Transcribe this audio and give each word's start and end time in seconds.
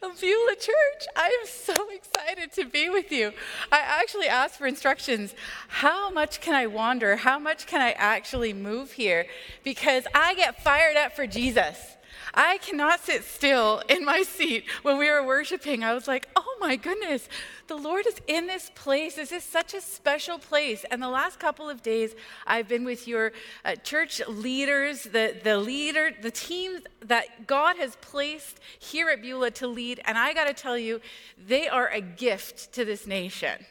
Beulah 0.00 0.56
Church, 0.56 1.06
I 1.14 1.26
am 1.26 1.46
so 1.46 1.74
excited 1.94 2.52
to 2.52 2.64
be 2.64 2.88
with 2.88 3.12
you. 3.12 3.32
I 3.70 3.80
actually 3.80 4.28
asked 4.28 4.56
for 4.56 4.66
instructions. 4.66 5.34
How 5.68 6.10
much 6.10 6.40
can 6.40 6.54
I 6.54 6.66
wander? 6.66 7.16
How 7.16 7.38
much 7.38 7.66
can 7.66 7.82
I 7.82 7.92
actually 7.92 8.54
move 8.54 8.92
here? 8.92 9.26
Because 9.62 10.04
I 10.14 10.34
get 10.34 10.62
fired 10.62 10.96
up 10.96 11.12
for 11.12 11.26
Jesus. 11.26 11.96
I 12.34 12.58
cannot 12.58 13.00
sit 13.00 13.24
still 13.24 13.82
in 13.88 14.04
my 14.04 14.22
seat 14.22 14.64
when 14.82 14.98
we 14.98 15.10
were 15.10 15.26
worshiping. 15.26 15.82
I 15.82 15.94
was 15.94 16.06
like, 16.06 16.28
oh 16.36 16.56
my 16.60 16.76
goodness, 16.76 17.28
the 17.66 17.76
Lord 17.76 18.06
is 18.06 18.20
in 18.26 18.46
this 18.46 18.70
place. 18.74 19.16
This 19.16 19.32
is 19.32 19.42
such 19.44 19.74
a 19.74 19.80
special 19.80 20.38
place. 20.38 20.84
And 20.90 21.02
the 21.02 21.08
last 21.08 21.38
couple 21.38 21.68
of 21.68 21.82
days, 21.82 22.14
I've 22.46 22.68
been 22.68 22.84
with 22.84 23.08
your 23.08 23.32
uh, 23.64 23.76
church 23.76 24.20
leaders, 24.28 25.04
the, 25.04 25.36
the 25.42 25.58
leader, 25.58 26.10
the 26.20 26.30
team 26.30 26.80
that 27.00 27.46
God 27.46 27.76
has 27.76 27.96
placed 27.96 28.60
here 28.78 29.08
at 29.08 29.22
Beulah 29.22 29.50
to 29.52 29.66
lead. 29.66 30.00
And 30.04 30.16
I 30.16 30.32
got 30.32 30.46
to 30.46 30.54
tell 30.54 30.78
you, 30.78 31.00
they 31.38 31.68
are 31.68 31.88
a 31.88 32.00
gift 32.00 32.72
to 32.74 32.84
this 32.84 33.06
nation. 33.06 33.64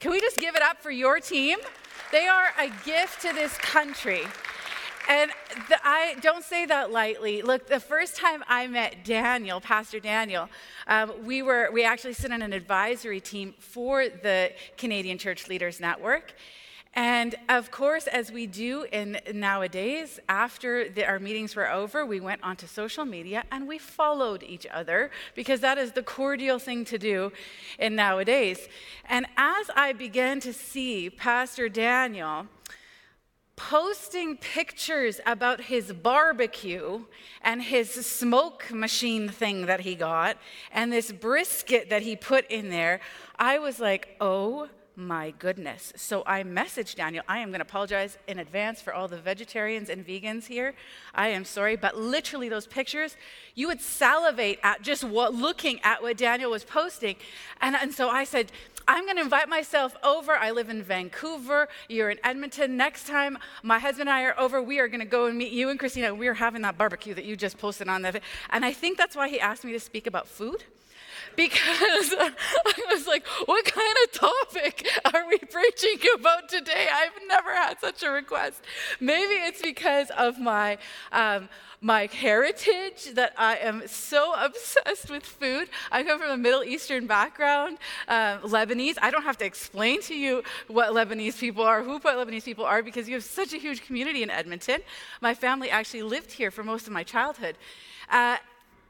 Can 0.00 0.10
we 0.10 0.20
just 0.20 0.38
give 0.38 0.54
it 0.54 0.62
up 0.62 0.82
for 0.82 0.90
your 0.90 1.18
team? 1.18 1.58
They 2.12 2.26
are 2.26 2.48
a 2.60 2.68
gift 2.84 3.22
to 3.22 3.32
this 3.32 3.56
country. 3.58 4.22
And 5.08 5.30
the, 5.68 5.78
I 5.84 6.16
don't 6.20 6.44
say 6.44 6.66
that 6.66 6.90
lightly. 6.90 7.42
Look, 7.42 7.66
the 7.66 7.80
first 7.80 8.16
time 8.16 8.42
I 8.48 8.66
met 8.66 9.04
Daniel, 9.04 9.60
Pastor 9.60 10.00
Daniel, 10.00 10.48
um, 10.86 11.12
we 11.24 11.42
were 11.42 11.70
we 11.72 11.84
actually 11.84 12.14
sit 12.14 12.32
on 12.32 12.40
an 12.40 12.52
advisory 12.52 13.20
team 13.20 13.54
for 13.58 14.08
the 14.08 14.52
Canadian 14.78 15.18
Church 15.18 15.48
Leaders 15.48 15.80
Network. 15.80 16.34
And 16.96 17.34
of 17.48 17.72
course, 17.72 18.06
as 18.06 18.30
we 18.30 18.46
do 18.46 18.86
in 18.92 19.18
nowadays, 19.34 20.20
after 20.28 20.88
the, 20.88 21.04
our 21.04 21.18
meetings 21.18 21.56
were 21.56 21.68
over, 21.70 22.06
we 22.06 22.20
went 22.20 22.42
onto 22.44 22.68
social 22.68 23.04
media 23.04 23.42
and 23.50 23.66
we 23.66 23.78
followed 23.78 24.44
each 24.44 24.64
other 24.72 25.10
because 25.34 25.60
that 25.60 25.76
is 25.76 25.92
the 25.92 26.04
cordial 26.04 26.60
thing 26.60 26.84
to 26.86 26.98
do 26.98 27.32
in 27.80 27.96
nowadays. 27.96 28.68
And 29.08 29.26
as 29.36 29.70
I 29.74 29.92
began 29.92 30.38
to 30.40 30.52
see 30.52 31.10
Pastor 31.10 31.68
Daniel 31.68 32.46
posting 33.56 34.36
pictures 34.36 35.20
about 35.26 35.62
his 35.62 35.92
barbecue 35.92 37.04
and 37.42 37.62
his 37.62 37.90
smoke 37.90 38.70
machine 38.72 39.28
thing 39.28 39.66
that 39.66 39.80
he 39.80 39.94
got 39.94 40.36
and 40.72 40.92
this 40.92 41.12
brisket 41.12 41.90
that 41.90 42.02
he 42.02 42.16
put 42.16 42.50
in 42.50 42.70
there, 42.70 43.00
I 43.38 43.58
was 43.58 43.78
like, 43.78 44.16
oh 44.20 44.68
my 44.96 45.32
goodness. 45.38 45.92
So 45.96 46.22
I 46.26 46.42
messaged 46.44 46.96
Daniel. 46.96 47.24
I 47.28 47.38
am 47.38 47.50
going 47.50 47.58
to 47.60 47.66
apologize 47.66 48.16
in 48.28 48.38
advance 48.38 48.80
for 48.80 48.94
all 48.94 49.08
the 49.08 49.18
vegetarians 49.18 49.88
and 49.88 50.06
vegans 50.06 50.46
here. 50.46 50.74
I 51.14 51.28
am 51.28 51.44
sorry, 51.44 51.76
but 51.76 51.96
literally 51.96 52.48
those 52.48 52.66
pictures, 52.66 53.16
you 53.54 53.66
would 53.66 53.80
salivate 53.80 54.60
at 54.62 54.82
just 54.82 55.02
what, 55.02 55.34
looking 55.34 55.80
at 55.82 56.02
what 56.02 56.16
Daniel 56.16 56.50
was 56.50 56.64
posting. 56.64 57.16
And, 57.60 57.74
and 57.74 57.92
so 57.92 58.08
I 58.08 58.24
said, 58.24 58.52
I'm 58.86 59.04
going 59.04 59.16
to 59.16 59.22
invite 59.22 59.48
myself 59.48 59.96
over. 60.02 60.32
I 60.32 60.50
live 60.50 60.68
in 60.68 60.82
Vancouver. 60.82 61.68
You're 61.88 62.10
in 62.10 62.18
Edmonton. 62.22 62.76
Next 62.76 63.06
time 63.06 63.38
my 63.62 63.78
husband 63.78 64.08
and 64.08 64.16
I 64.16 64.24
are 64.24 64.38
over, 64.38 64.62
we 64.62 64.78
are 64.78 64.88
going 64.88 65.00
to 65.00 65.06
go 65.06 65.26
and 65.26 65.38
meet 65.38 65.52
you 65.52 65.70
and 65.70 65.78
Christina. 65.78 66.14
We 66.14 66.28
are 66.28 66.34
having 66.34 66.62
that 66.62 66.76
barbecue 66.76 67.14
that 67.14 67.24
you 67.24 67.36
just 67.36 67.58
posted 67.58 67.88
on 67.88 68.02
that. 68.02 68.20
And 68.50 68.64
I 68.64 68.72
think 68.72 68.98
that's 68.98 69.16
why 69.16 69.28
he 69.28 69.40
asked 69.40 69.64
me 69.64 69.72
to 69.72 69.80
speak 69.80 70.06
about 70.06 70.28
food 70.28 70.64
because 71.36 72.14
I 72.18 72.32
was 72.90 73.06
like, 73.06 73.26
what 73.46 73.64
kind 73.64 73.96
of 74.04 74.12
topic 74.12 74.86
are 75.12 75.26
we 75.28 75.38
preaching 75.38 75.98
about 76.14 76.48
today? 76.48 76.88
I've 76.92 77.12
never 77.28 77.54
had 77.54 77.80
such 77.80 78.02
a 78.02 78.10
request. 78.10 78.62
Maybe 79.00 79.34
it's 79.34 79.62
because 79.62 80.10
of 80.10 80.38
my. 80.38 80.78
Um, 81.12 81.48
my 81.84 82.08
heritage 82.10 83.12
that 83.12 83.34
I 83.36 83.56
am 83.56 83.86
so 83.86 84.32
obsessed 84.38 85.10
with 85.10 85.22
food. 85.22 85.68
I 85.92 86.02
come 86.02 86.18
from 86.18 86.30
a 86.30 86.36
Middle 86.36 86.64
Eastern 86.64 87.06
background, 87.06 87.76
uh, 88.08 88.38
Lebanese. 88.38 88.96
I 89.02 89.10
don't 89.10 89.22
have 89.22 89.36
to 89.38 89.44
explain 89.44 90.00
to 90.02 90.14
you 90.14 90.42
what 90.68 90.94
Lebanese 90.94 91.38
people 91.38 91.62
are, 91.62 91.82
who 91.82 91.98
what 91.98 92.16
Lebanese 92.16 92.44
people 92.44 92.64
are, 92.64 92.82
because 92.82 93.06
you 93.06 93.14
have 93.14 93.24
such 93.24 93.52
a 93.52 93.58
huge 93.58 93.84
community 93.84 94.22
in 94.22 94.30
Edmonton. 94.30 94.80
My 95.20 95.34
family 95.34 95.68
actually 95.68 96.02
lived 96.04 96.32
here 96.32 96.50
for 96.50 96.64
most 96.64 96.86
of 96.86 96.94
my 96.94 97.02
childhood. 97.02 97.56
Uh, 98.10 98.38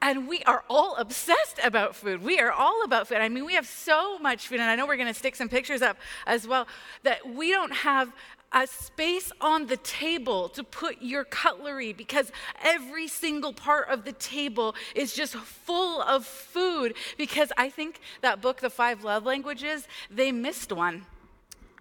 and 0.05 0.27
we 0.27 0.43
are 0.43 0.63
all 0.69 0.95
obsessed 0.97 1.59
about 1.63 1.95
food. 1.95 2.21
We 2.21 2.39
are 2.39 2.51
all 2.51 2.83
about 2.83 3.07
food. 3.07 3.17
I 3.17 3.27
mean, 3.27 3.43
we 3.43 3.55
have 3.55 3.65
so 3.65 4.19
much 4.19 4.47
food, 4.47 4.59
and 4.59 4.69
I 4.69 4.75
know 4.75 4.85
we're 4.85 4.97
going 4.97 5.07
to 5.07 5.15
stick 5.15 5.35
some 5.35 5.49
pictures 5.49 5.81
up 5.81 5.97
as 6.27 6.47
well, 6.47 6.67
that 7.01 7.27
we 7.27 7.49
don't 7.49 7.73
have 7.73 8.13
a 8.53 8.67
space 8.67 9.31
on 9.41 9.65
the 9.65 9.77
table 9.77 10.47
to 10.49 10.63
put 10.63 11.01
your 11.01 11.23
cutlery 11.23 11.91
because 11.91 12.31
every 12.63 13.07
single 13.07 13.51
part 13.51 13.89
of 13.89 14.05
the 14.05 14.11
table 14.11 14.75
is 14.93 15.11
just 15.15 15.35
full 15.35 16.03
of 16.03 16.23
food. 16.23 16.93
Because 17.17 17.51
I 17.57 17.69
think 17.69 17.99
that 18.21 18.41
book, 18.41 18.61
The 18.61 18.69
Five 18.69 19.03
Love 19.03 19.25
Languages, 19.25 19.87
they 20.11 20.31
missed 20.31 20.71
one. 20.71 21.07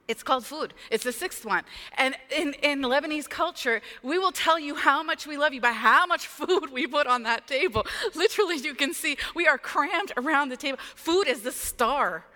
It's 0.06 0.22
called 0.22 0.44
food. 0.44 0.74
It's 0.90 1.04
the 1.04 1.12
sixth 1.12 1.46
one. 1.46 1.64
And 1.96 2.14
in, 2.30 2.54
in 2.62 2.82
Lebanese 2.82 3.28
culture, 3.28 3.80
we 4.02 4.18
will 4.18 4.32
tell 4.32 4.58
you 4.58 4.74
how 4.74 5.02
much 5.02 5.26
we 5.26 5.38
love 5.38 5.54
you 5.54 5.60
by 5.60 5.72
how 5.72 6.04
much 6.04 6.26
food 6.26 6.70
we 6.70 6.86
put 6.86 7.06
on 7.06 7.22
that 7.22 7.46
table. 7.46 7.86
Literally, 8.14 8.56
you 8.58 8.74
can 8.74 8.92
see 8.92 9.16
we 9.34 9.46
are 9.46 9.56
crammed 9.56 10.12
around 10.16 10.50
the 10.50 10.56
table. 10.56 10.78
Food 10.94 11.26
is 11.26 11.42
the 11.42 11.52
star 11.52 12.26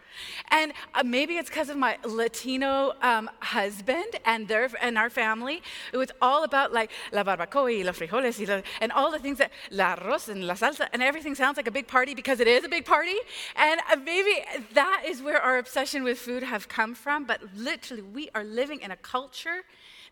and 0.48 0.72
uh, 0.94 1.02
maybe 1.02 1.36
it's 1.36 1.48
because 1.48 1.68
of 1.68 1.76
my 1.76 1.98
Latino 2.04 2.92
um, 3.02 3.30
husband 3.40 4.18
and 4.24 4.48
their 4.48 4.70
and 4.80 4.98
our 4.98 5.10
family. 5.10 5.62
It 5.92 5.96
was 5.96 6.10
all 6.20 6.44
about 6.44 6.72
like 6.72 6.90
la 7.12 7.24
barbacoa 7.24 7.76
y 7.76 7.82
los 7.84 7.98
frijoles 7.98 8.38
y 8.38 8.52
la, 8.52 8.62
and 8.80 8.92
all 8.92 9.10
the 9.10 9.18
things 9.18 9.38
that 9.38 9.50
la 9.70 9.96
arroz 9.96 10.28
and 10.28 10.46
la 10.46 10.54
salsa 10.54 10.88
and 10.92 11.02
everything 11.02 11.34
sounds 11.34 11.56
like 11.56 11.68
a 11.68 11.70
big 11.70 11.86
party 11.86 12.14
because 12.14 12.40
it 12.40 12.48
is 12.48 12.64
a 12.64 12.68
big 12.68 12.84
party. 12.84 13.16
And 13.56 13.80
uh, 13.90 13.96
maybe 13.96 14.44
that 14.74 15.04
is 15.06 15.22
where 15.22 15.40
our 15.40 15.58
obsession 15.58 16.02
with 16.04 16.18
food 16.18 16.42
have 16.42 16.68
come 16.68 16.94
from. 16.94 17.24
But 17.24 17.40
literally, 17.54 18.02
we 18.02 18.30
are 18.34 18.44
living 18.44 18.80
in 18.80 18.90
a 18.90 18.96
culture 18.96 19.64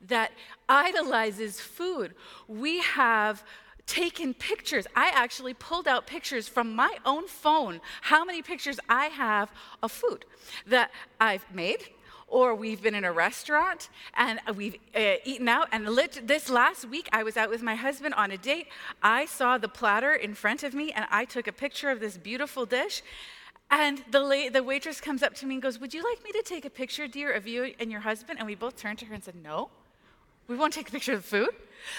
that 0.08 0.32
idolizes 0.68 1.60
food. 1.60 2.14
We 2.48 2.80
have 2.80 3.44
taken 3.86 4.34
pictures. 4.34 4.86
I 4.94 5.10
actually 5.14 5.54
pulled 5.54 5.88
out 5.88 6.06
pictures 6.06 6.48
from 6.48 6.74
my 6.74 6.98
own 7.04 7.28
phone, 7.28 7.80
how 8.02 8.24
many 8.24 8.42
pictures 8.42 8.78
I 8.88 9.06
have 9.06 9.50
of 9.82 9.92
food 9.92 10.24
that 10.66 10.90
I've 11.20 11.46
made. 11.54 11.88
Or 12.28 12.56
we've 12.56 12.82
been 12.82 12.96
in 12.96 13.04
a 13.04 13.12
restaurant 13.12 13.88
and 14.14 14.40
we've 14.56 14.74
uh, 14.96 15.14
eaten 15.24 15.48
out. 15.48 15.68
And 15.70 15.88
lit- 15.88 16.26
this 16.26 16.50
last 16.50 16.84
week, 16.84 17.08
I 17.12 17.22
was 17.22 17.36
out 17.36 17.48
with 17.50 17.62
my 17.62 17.76
husband 17.76 18.14
on 18.14 18.32
a 18.32 18.36
date. 18.36 18.66
I 19.00 19.26
saw 19.26 19.58
the 19.58 19.68
platter 19.68 20.12
in 20.12 20.34
front 20.34 20.64
of 20.64 20.74
me 20.74 20.90
and 20.90 21.06
I 21.08 21.24
took 21.24 21.46
a 21.46 21.52
picture 21.52 21.88
of 21.88 22.00
this 22.00 22.18
beautiful 22.18 22.66
dish. 22.66 23.02
And 23.70 24.02
the, 24.10 24.20
la- 24.20 24.50
the 24.50 24.64
waitress 24.64 25.00
comes 25.00 25.22
up 25.22 25.34
to 25.36 25.46
me 25.46 25.54
and 25.54 25.62
goes, 25.62 25.78
Would 25.78 25.94
you 25.94 26.02
like 26.02 26.24
me 26.24 26.32
to 26.32 26.42
take 26.42 26.64
a 26.64 26.70
picture, 26.70 27.06
dear, 27.06 27.30
of 27.30 27.46
you 27.46 27.72
and 27.78 27.92
your 27.92 28.00
husband? 28.00 28.40
And 28.40 28.46
we 28.46 28.56
both 28.56 28.76
turned 28.76 28.98
to 29.00 29.06
her 29.06 29.14
and 29.14 29.22
said, 29.22 29.36
No. 29.36 29.70
We 30.48 30.56
won't 30.56 30.72
take 30.72 30.88
a 30.88 30.92
picture 30.92 31.12
of 31.14 31.22
the 31.22 31.28
food. 31.28 31.50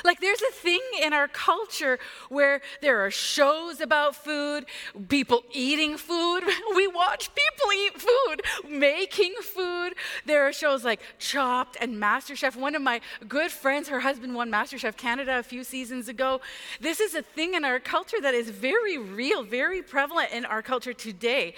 Like, 0.03 0.19
there's 0.19 0.41
a 0.41 0.51
thing 0.51 0.81
in 1.01 1.13
our 1.13 1.27
culture 1.27 1.99
where 2.29 2.61
there 2.81 3.05
are 3.05 3.11
shows 3.11 3.81
about 3.81 4.15
food, 4.15 4.65
people 5.07 5.43
eating 5.51 5.97
food. 5.97 6.43
We 6.75 6.87
watch 6.87 7.29
people 7.33 7.73
eat 7.73 7.93
food, 7.99 8.41
making 8.69 9.33
food. 9.41 9.93
There 10.25 10.47
are 10.47 10.53
shows 10.53 10.83
like 10.83 10.99
Chopped 11.17 11.77
and 11.81 11.95
MasterChef. 11.95 12.55
One 12.55 12.75
of 12.75 12.81
my 12.81 13.01
good 13.27 13.51
friends, 13.51 13.89
her 13.89 13.99
husband 13.99 14.35
won 14.35 14.51
MasterChef 14.51 14.95
Canada 14.95 15.39
a 15.39 15.43
few 15.43 15.63
seasons 15.63 16.07
ago. 16.07 16.41
This 16.79 16.99
is 16.99 17.15
a 17.15 17.23
thing 17.23 17.55
in 17.55 17.65
our 17.65 17.79
culture 17.79 18.21
that 18.21 18.35
is 18.35 18.49
very 18.49 18.97
real, 18.97 19.43
very 19.43 19.81
prevalent 19.81 20.31
in 20.31 20.45
our 20.45 20.61
culture 20.61 20.93
today. 20.93 21.55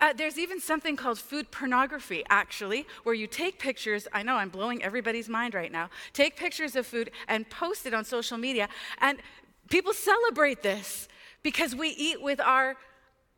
Uh, 0.00 0.12
there's 0.12 0.38
even 0.38 0.60
something 0.60 0.94
called 0.94 1.18
food 1.18 1.50
pornography, 1.50 2.22
actually, 2.28 2.86
where 3.02 3.14
you 3.14 3.26
take 3.26 3.58
pictures. 3.58 4.06
I 4.12 4.22
know 4.22 4.36
I'm 4.36 4.48
blowing 4.48 4.82
everybody's 4.82 5.28
mind 5.28 5.54
right 5.54 5.72
now. 5.72 5.90
Take 6.12 6.36
pictures 6.36 6.76
of 6.76 6.86
food 6.86 7.10
and 7.26 7.48
post 7.50 7.84
it 7.84 7.92
on 7.92 8.04
social 8.04 8.38
media. 8.38 8.68
And 9.00 9.18
people 9.68 9.92
celebrate 9.92 10.62
this 10.62 11.08
because 11.42 11.74
we 11.74 11.88
eat 11.88 12.22
with 12.22 12.40
our 12.40 12.76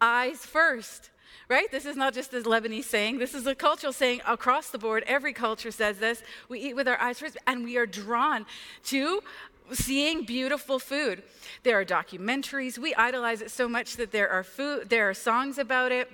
eyes 0.03 0.45
first, 0.45 1.11
right? 1.49 1.71
This 1.71 1.87
is 1.87 1.97
not 1.97 2.13
just 2.13 2.35
a 2.35 2.41
Lebanese 2.41 2.85
saying, 2.85 3.19
this 3.19 3.35
is 3.35 3.47
a 3.47 3.55
cultural 3.55 3.93
saying 3.93 4.21
across 4.27 4.69
the 4.69 4.79
board. 4.79 5.03
Every 5.07 5.33
culture 5.33 5.71
says 5.71 5.99
this. 5.99 6.23
We 6.51 6.61
eat 6.61 6.77
with 6.77 6.89
our 6.89 7.01
eyes 7.01 7.21
first, 7.21 7.39
and 7.47 7.65
we 7.65 7.79
are 7.79 7.87
drawn 7.87 8.45
to 8.85 9.23
seeing 9.73 10.25
beautiful 10.25 10.79
food. 10.79 11.23
There 11.63 11.79
are 11.81 11.85
documentaries. 11.85 12.77
We 12.77 12.95
idolize 12.95 13.41
it 13.41 13.51
so 13.51 13.69
much 13.69 13.97
that 13.97 14.13
there 14.13 14.29
are 14.29 14.45
food, 14.45 14.91
there 14.91 15.09
are 15.09 15.15
songs 15.15 15.57
about 15.57 15.93
it. 15.93 16.11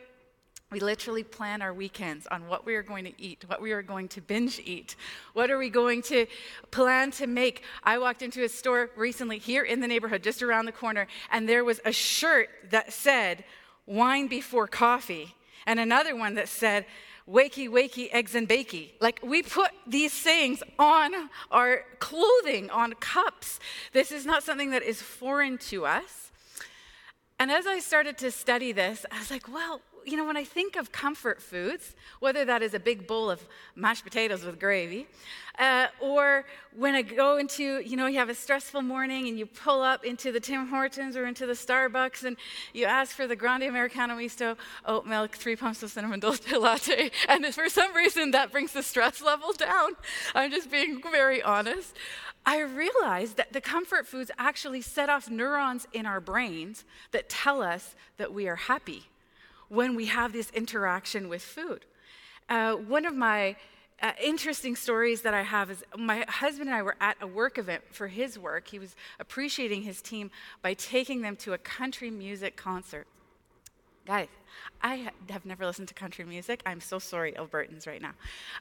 We 0.72 0.80
literally 0.80 1.22
plan 1.22 1.62
our 1.62 1.72
weekends 1.72 2.26
on 2.26 2.48
what 2.48 2.66
we 2.66 2.74
are 2.74 2.82
going 2.82 3.04
to 3.04 3.22
eat, 3.22 3.44
what 3.46 3.62
we 3.62 3.70
are 3.70 3.82
going 3.82 4.08
to 4.08 4.20
binge 4.20 4.60
eat, 4.64 4.96
what 5.32 5.48
are 5.48 5.58
we 5.58 5.70
going 5.70 6.02
to 6.02 6.26
plan 6.72 7.12
to 7.12 7.28
make. 7.28 7.62
I 7.84 7.98
walked 7.98 8.20
into 8.20 8.42
a 8.42 8.48
store 8.48 8.90
recently 8.96 9.38
here 9.38 9.62
in 9.62 9.80
the 9.80 9.86
neighborhood, 9.86 10.24
just 10.24 10.42
around 10.42 10.64
the 10.66 10.72
corner, 10.72 11.06
and 11.30 11.48
there 11.48 11.64
was 11.64 11.80
a 11.84 11.92
shirt 11.92 12.48
that 12.70 12.92
said, 12.92 13.44
Wine 13.86 14.26
before 14.26 14.66
coffee, 14.66 15.36
and 15.66 15.78
another 15.78 16.16
one 16.16 16.34
that 16.34 16.48
said, 16.48 16.84
Wakey, 17.28 17.68
wakey, 17.68 18.08
eggs 18.12 18.34
and 18.34 18.48
bakey. 18.48 18.90
Like 19.00 19.20
we 19.22 19.42
put 19.42 19.70
these 19.86 20.12
sayings 20.12 20.64
on 20.80 21.12
our 21.52 21.84
clothing, 22.00 22.70
on 22.70 22.92
cups. 22.94 23.60
This 23.92 24.10
is 24.10 24.26
not 24.26 24.42
something 24.42 24.70
that 24.70 24.82
is 24.82 25.00
foreign 25.00 25.58
to 25.58 25.86
us. 25.86 26.32
And 27.38 27.50
as 27.50 27.66
I 27.66 27.80
started 27.80 28.18
to 28.18 28.30
study 28.30 28.72
this, 28.72 29.04
I 29.12 29.18
was 29.18 29.30
like, 29.30 29.52
well, 29.52 29.80
you 30.06 30.16
know, 30.16 30.24
when 30.24 30.36
I 30.36 30.44
think 30.44 30.76
of 30.76 30.92
comfort 30.92 31.42
foods, 31.42 31.94
whether 32.20 32.44
that 32.44 32.62
is 32.62 32.74
a 32.74 32.78
big 32.78 33.06
bowl 33.06 33.28
of 33.28 33.46
mashed 33.74 34.04
potatoes 34.04 34.44
with 34.44 34.60
gravy, 34.60 35.08
uh, 35.58 35.88
or 36.00 36.44
when 36.74 36.94
I 36.94 37.02
go 37.02 37.38
into, 37.38 37.80
you 37.80 37.96
know, 37.96 38.06
you 38.06 38.18
have 38.18 38.28
a 38.28 38.34
stressful 38.34 38.82
morning 38.82 39.26
and 39.26 39.38
you 39.38 39.46
pull 39.46 39.82
up 39.82 40.04
into 40.04 40.30
the 40.30 40.38
Tim 40.38 40.68
Hortons 40.68 41.16
or 41.16 41.26
into 41.26 41.44
the 41.46 41.54
Starbucks 41.54 42.24
and 42.24 42.36
you 42.72 42.84
ask 42.84 43.16
for 43.16 43.26
the 43.26 43.34
Grande 43.34 43.64
Americano 43.64 44.14
Misto, 44.14 44.56
oat 44.84 45.06
milk, 45.06 45.34
three 45.34 45.56
pumps 45.56 45.82
of 45.82 45.90
cinnamon 45.90 46.20
dulce 46.20 46.40
latte, 46.52 47.10
and 47.28 47.44
for 47.54 47.68
some 47.68 47.94
reason 47.94 48.30
that 48.30 48.52
brings 48.52 48.72
the 48.72 48.82
stress 48.82 49.20
level 49.20 49.52
down. 49.54 49.92
I'm 50.34 50.50
just 50.52 50.70
being 50.70 51.02
very 51.02 51.42
honest. 51.42 51.96
I 52.44 52.60
realized 52.60 53.38
that 53.38 53.52
the 53.52 53.60
comfort 53.60 54.06
foods 54.06 54.30
actually 54.38 54.82
set 54.82 55.08
off 55.08 55.28
neurons 55.28 55.88
in 55.92 56.06
our 56.06 56.20
brains 56.20 56.84
that 57.10 57.28
tell 57.28 57.60
us 57.60 57.96
that 58.18 58.32
we 58.32 58.46
are 58.46 58.54
happy 58.54 59.06
when 59.68 59.94
we 59.94 60.06
have 60.06 60.32
this 60.32 60.50
interaction 60.50 61.28
with 61.28 61.42
food. 61.42 61.84
Uh, 62.48 62.74
one 62.74 63.04
of 63.04 63.14
my 63.14 63.56
uh, 64.02 64.12
interesting 64.22 64.76
stories 64.76 65.22
that 65.22 65.34
I 65.34 65.42
have 65.42 65.70
is 65.70 65.82
my 65.96 66.24
husband 66.28 66.68
and 66.68 66.76
I 66.76 66.82
were 66.82 66.96
at 67.00 67.16
a 67.20 67.26
work 67.26 67.58
event 67.58 67.82
for 67.90 68.08
his 68.08 68.38
work. 68.38 68.68
He 68.68 68.78
was 68.78 68.94
appreciating 69.18 69.82
his 69.82 70.02
team 70.02 70.30
by 70.62 70.74
taking 70.74 71.22
them 71.22 71.36
to 71.36 71.54
a 71.54 71.58
country 71.58 72.10
music 72.10 72.56
concert. 72.56 73.06
Guys, 74.06 74.28
I 74.80 75.10
have 75.30 75.44
never 75.44 75.66
listened 75.66 75.88
to 75.88 75.94
country 75.94 76.24
music. 76.24 76.62
I'm 76.64 76.80
so 76.80 77.00
sorry, 77.00 77.32
Albertans, 77.32 77.88
right 77.88 78.00
now. 78.00 78.12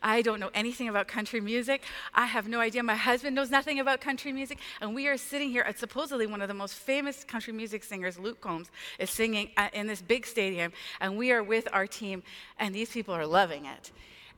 I 0.02 0.24
don't 0.24 0.40
know 0.40 0.50
anything 0.56 0.90
about 0.90 1.08
country 1.08 1.40
music. 1.40 1.84
I 2.16 2.26
have 2.26 2.48
no 2.48 2.60
idea. 2.60 2.82
My 2.82 2.96
husband 2.96 3.36
knows 3.36 3.52
nothing 3.52 3.80
about 3.80 4.02
country 4.02 4.34
music. 4.34 4.58
And 4.82 4.96
we 4.96 5.08
are 5.08 5.18
sitting 5.18 5.52
here 5.52 5.62
at 5.62 5.78
supposedly 5.78 6.26
one 6.26 6.42
of 6.42 6.48
the 6.48 6.56
most 6.56 6.74
famous 6.74 7.24
country 7.24 7.54
music 7.54 7.84
singers, 7.84 8.18
Luke 8.18 8.42
Combs, 8.42 8.72
is 8.98 9.12
singing 9.12 9.52
in 9.72 9.86
this 9.86 10.02
big 10.02 10.26
stadium. 10.26 10.74
And 11.00 11.16
we 11.16 11.32
are 11.32 11.44
with 11.44 11.68
our 11.72 11.86
team, 11.86 12.24
and 12.58 12.74
these 12.74 12.90
people 12.90 13.14
are 13.14 13.28
loving 13.28 13.68
it. 13.68 13.92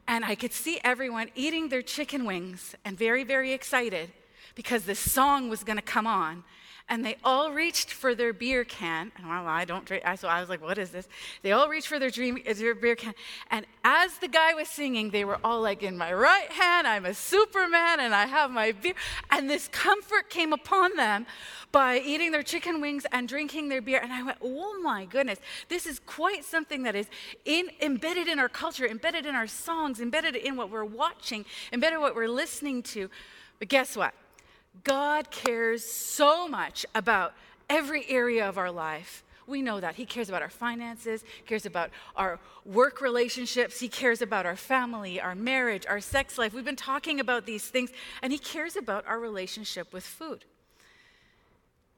And 0.10 0.26
I 0.26 0.36
could 0.36 0.52
see 0.52 0.82
everyone 0.84 1.30
eating 1.36 1.70
their 1.70 1.82
chicken 1.82 2.26
wings 2.26 2.76
and 2.84 2.98
very, 2.98 3.24
very 3.24 3.54
excited 3.54 4.12
because 4.56 4.84
this 4.84 5.00
song 5.00 5.48
was 5.48 5.64
going 5.64 5.78
to 5.78 5.82
come 5.82 6.06
on 6.06 6.44
and 6.90 7.04
they 7.04 7.18
all 7.24 7.52
reached 7.52 7.92
for 7.92 8.16
their 8.16 8.32
beer 8.32 8.64
can. 8.64 9.12
And 9.18 9.28
well, 9.28 9.46
I 9.46 9.66
don't 9.66 9.84
drink, 9.84 10.04
so 10.18 10.28
I 10.28 10.40
was 10.40 10.48
like, 10.48 10.62
what 10.62 10.78
is 10.78 10.90
this? 10.90 11.08
They 11.42 11.52
all 11.52 11.68
reached 11.68 11.88
for 11.88 12.00
their, 12.00 12.10
dream, 12.10 12.40
their 12.46 12.76
beer 12.76 12.96
can. 12.96 13.14
And 13.52 13.66
as 13.84 14.18
the 14.20 14.30
guy 14.30 14.54
was 14.54 14.70
singing, 14.70 15.12
they 15.12 15.26
were 15.26 15.38
all 15.44 15.62
like, 15.62 15.84
in 15.84 15.98
my 15.98 16.14
right 16.14 16.50
hand, 16.50 16.88
I'm 16.88 17.06
a 17.06 17.14
Superman 17.14 18.00
and 18.00 18.16
I 18.16 18.26
have 18.26 18.52
my 18.52 18.72
beer. 18.72 18.94
And 19.30 19.50
this 19.50 19.68
comfort 19.68 20.30
came 20.30 20.54
upon 20.54 20.96
them 20.96 21.26
by 21.74 22.00
eating 22.00 22.32
their 22.32 22.44
chicken 22.44 22.80
wings 22.80 23.06
and 23.12 23.28
drinking 23.28 23.68
their 23.68 23.82
beer. 23.82 24.00
And 24.02 24.14
I 24.14 24.24
went, 24.24 24.38
oh 24.42 24.80
my 24.82 25.04
goodness, 25.04 25.40
this 25.68 25.86
is 25.86 26.00
quite 26.00 26.46
something 26.46 26.84
that 26.84 26.96
is 26.96 27.08
in, 27.44 27.70
embedded 27.82 28.30
in 28.30 28.40
our 28.40 28.50
culture, 28.50 28.88
embedded 28.88 29.26
in 29.26 29.36
our 29.36 29.48
songs, 29.48 30.00
embedded 30.00 30.38
in 30.38 30.56
what 30.56 30.70
we're 30.70 30.86
watching, 30.86 31.44
embedded 31.74 31.96
in 31.98 32.02
what 32.02 32.16
we're 32.16 32.30
listening 32.30 32.82
to. 32.84 33.10
But 33.60 33.68
guess 33.68 33.98
what? 33.98 34.14
God 34.84 35.32
cares 35.32 35.84
so 35.84 36.48
much 36.48 36.86
about 36.94 37.34
every 37.70 38.10
area 38.10 38.48
of 38.48 38.58
our 38.58 38.72
life. 38.72 39.24
We 39.46 39.62
know 39.62 39.80
that. 39.80 39.96
He 39.96 40.06
cares 40.06 40.28
about 40.28 40.42
our 40.42 40.50
finances, 40.50 41.24
cares 41.46 41.66
about 41.66 41.90
our 42.16 42.40
work 42.66 43.00
relationships, 43.00 43.80
he 43.80 43.88
cares 43.88 44.22
about 44.22 44.46
our 44.46 44.58
family, 44.58 45.22
our 45.22 45.36
marriage, 45.36 45.86
our 45.88 46.02
sex 46.02 46.38
life. 46.38 46.54
We've 46.54 46.66
been 46.66 46.76
talking 46.76 47.22
about 47.22 47.46
these 47.46 47.66
things, 47.66 47.92
and 48.22 48.34
he 48.34 48.40
cares 48.40 48.76
about 48.76 49.08
our 49.08 49.20
relationship 49.20 49.94
with 49.94 50.04
food. 50.04 50.44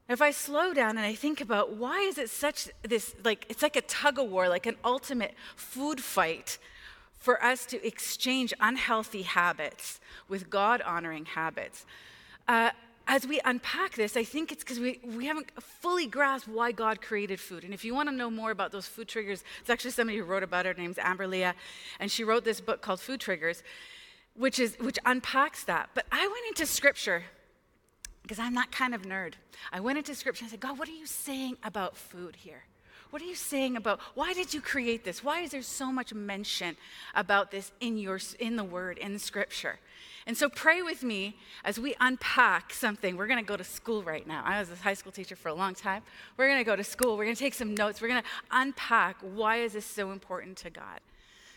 If 0.08 0.22
I 0.22 0.32
slow 0.32 0.74
down 0.74 0.98
and 0.98 1.06
I 1.06 1.14
think 1.14 1.40
about 1.40 1.74
why 1.74 2.02
is 2.02 2.18
it 2.18 2.32
such 2.32 2.70
this 2.82 3.16
like 3.24 3.46
it's 3.48 3.62
like 3.62 3.76
a 3.76 3.82
tug 3.82 4.18
of 4.18 4.30
war, 4.30 4.50
like 4.50 4.66
an 4.66 4.76
ultimate 4.84 5.36
food 5.56 6.02
fight 6.02 6.58
for 7.14 7.44
us 7.44 7.66
to 7.68 7.86
exchange 7.86 8.54
unhealthy 8.60 9.22
habits 9.22 10.00
with 10.28 10.50
God 10.50 10.82
honoring 10.82 11.26
habits. 11.26 11.86
Uh, 12.50 12.72
as 13.08 13.28
we 13.28 13.40
unpack 13.46 13.94
this, 13.94 14.18
I 14.18 14.24
think 14.24 14.52
it's 14.52 14.64
because 14.64 14.80
we, 14.80 15.00
we 15.04 15.28
haven't 15.28 15.52
fully 15.62 16.08
grasped 16.08 16.48
why 16.48 16.72
God 16.72 17.00
created 17.00 17.40
food. 17.40 17.64
And 17.64 17.76
if 17.76 17.86
you 17.86 17.94
want 17.94 18.10
to 18.10 18.16
know 18.16 18.32
more 18.32 18.50
about 18.50 18.72
those 18.72 18.88
food 18.88 19.08
triggers, 19.08 19.44
it's 19.62 19.70
actually 19.70 19.92
somebody 19.92 20.18
who 20.18 20.24
wrote 20.24 20.42
about 20.42 20.66
it. 20.66 20.76
Her 20.76 20.82
name's 20.82 20.98
Amber 20.98 21.28
Lia, 21.28 21.54
and 22.00 22.10
she 22.12 22.24
wrote 22.24 22.44
this 22.44 22.60
book 22.60 22.82
called 22.82 23.00
Food 23.00 23.20
Triggers, 23.20 23.62
which, 24.34 24.58
is, 24.58 24.76
which 24.80 24.98
unpacks 25.06 25.64
that. 25.66 25.92
But 25.94 26.08
I 26.12 26.28
went 26.28 26.48
into 26.48 26.66
scripture 26.66 27.24
because 28.24 28.40
I'm 28.40 28.56
that 28.56 28.72
kind 28.72 28.96
of 28.96 29.04
nerd. 29.04 29.34
I 29.72 29.80
went 29.80 30.00
into 30.00 30.16
scripture 30.16 30.44
and 30.44 30.50
I 30.50 30.52
said, 30.52 30.60
God, 30.60 30.80
what 30.80 30.88
are 30.90 30.94
you 30.94 31.06
saying 31.06 31.58
about 31.64 31.96
food 31.96 32.36
here? 32.36 32.64
What 33.10 33.22
are 33.22 33.26
you 33.26 33.36
saying 33.36 33.76
about 33.76 34.00
why 34.14 34.34
did 34.34 34.54
you 34.54 34.62
create 34.62 35.04
this? 35.04 35.24
Why 35.24 35.42
is 35.42 35.52
there 35.52 35.64
so 35.64 35.92
much 35.92 36.14
mention 36.14 36.78
about 37.16 37.50
this 37.50 37.72
in 37.80 37.98
your 37.98 38.20
in 38.40 38.56
the 38.56 38.64
word 38.64 38.98
in 39.00 39.14
the 39.14 39.20
scripture? 39.20 39.80
And 40.28 40.38
so 40.38 40.48
pray 40.48 40.84
with 40.84 41.02
me 41.02 41.36
as 41.64 41.80
we 41.80 41.96
unpack 42.00 42.72
something. 42.72 43.18
We're 43.18 43.26
going 43.26 43.44
to 43.44 43.48
go 43.48 43.58
to 43.58 43.64
school 43.64 44.04
right 44.04 44.28
now. 44.28 44.44
I 44.46 44.60
was 44.60 44.70
a 44.70 44.76
high 44.76 44.94
school 44.94 45.12
teacher 45.12 45.36
for 45.36 45.50
a 45.50 45.56
long 45.56 45.74
time. 45.74 46.04
We're 46.38 46.48
going 46.48 46.60
to 46.60 46.64
go 46.64 46.76
to 46.76 46.84
school. 46.84 47.18
We're 47.18 47.24
going 47.24 47.36
to 47.36 47.40
take 47.40 47.56
some 47.56 47.74
notes. 47.74 48.00
We're 48.00 48.10
going 48.10 48.22
to 48.22 48.30
unpack 48.52 49.18
why 49.22 49.58
is 49.58 49.74
this 49.74 49.86
so 49.86 50.12
important 50.12 50.58
to 50.58 50.70
God. 50.70 51.00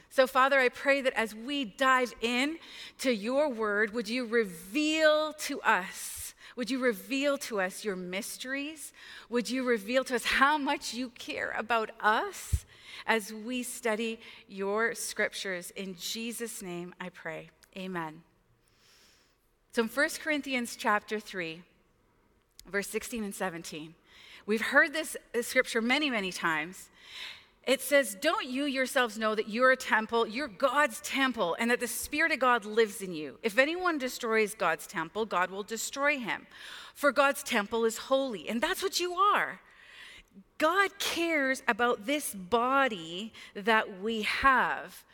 So 0.08 0.26
Father, 0.26 0.58
I 0.58 0.70
pray 0.70 1.02
that 1.02 1.12
as 1.14 1.34
we 1.34 1.66
dive 1.66 2.14
in 2.22 2.58
to 3.00 3.12
your 3.12 3.50
word, 3.50 3.92
would 3.92 4.08
you 4.08 4.24
reveal 4.24 5.34
to 5.34 5.60
us 5.62 6.21
would 6.56 6.70
you 6.70 6.78
reveal 6.78 7.38
to 7.38 7.60
us 7.60 7.84
your 7.84 7.96
mysteries? 7.96 8.92
Would 9.28 9.50
you 9.50 9.64
reveal 9.64 10.04
to 10.04 10.14
us 10.14 10.24
how 10.24 10.58
much 10.58 10.94
you 10.94 11.10
care 11.10 11.54
about 11.56 11.90
us 12.00 12.66
as 13.06 13.32
we 13.32 13.62
study 13.62 14.20
your 14.48 14.94
scriptures? 14.94 15.70
In 15.76 15.96
Jesus' 15.96 16.62
name 16.62 16.94
I 17.00 17.08
pray. 17.08 17.50
Amen. 17.76 18.22
So 19.72 19.82
in 19.82 19.88
1 19.88 20.08
Corinthians 20.22 20.76
chapter 20.76 21.18
3, 21.18 21.62
verse 22.70 22.88
16 22.88 23.24
and 23.24 23.34
17, 23.34 23.94
we've 24.44 24.60
heard 24.60 24.92
this 24.92 25.16
scripture 25.40 25.80
many, 25.80 26.10
many 26.10 26.30
times. 26.30 26.90
It 27.64 27.80
says, 27.80 28.16
Don't 28.20 28.46
you 28.46 28.64
yourselves 28.64 29.18
know 29.18 29.34
that 29.34 29.48
you're 29.48 29.70
a 29.70 29.76
temple, 29.76 30.26
you're 30.26 30.48
God's 30.48 31.00
temple, 31.00 31.56
and 31.58 31.70
that 31.70 31.80
the 31.80 31.86
Spirit 31.86 32.32
of 32.32 32.40
God 32.40 32.64
lives 32.64 33.02
in 33.02 33.14
you? 33.14 33.38
If 33.42 33.56
anyone 33.56 33.98
destroys 33.98 34.54
God's 34.54 34.86
temple, 34.86 35.26
God 35.26 35.50
will 35.50 35.62
destroy 35.62 36.18
him. 36.18 36.46
For 36.94 37.12
God's 37.12 37.42
temple 37.42 37.84
is 37.84 37.98
holy, 37.98 38.48
and 38.48 38.60
that's 38.60 38.82
what 38.82 38.98
you 38.98 39.14
are. 39.14 39.60
God 40.58 40.98
cares 40.98 41.62
about 41.68 42.06
this 42.06 42.34
body 42.34 43.32
that 43.54 44.00
we 44.00 44.22
have 44.22 45.04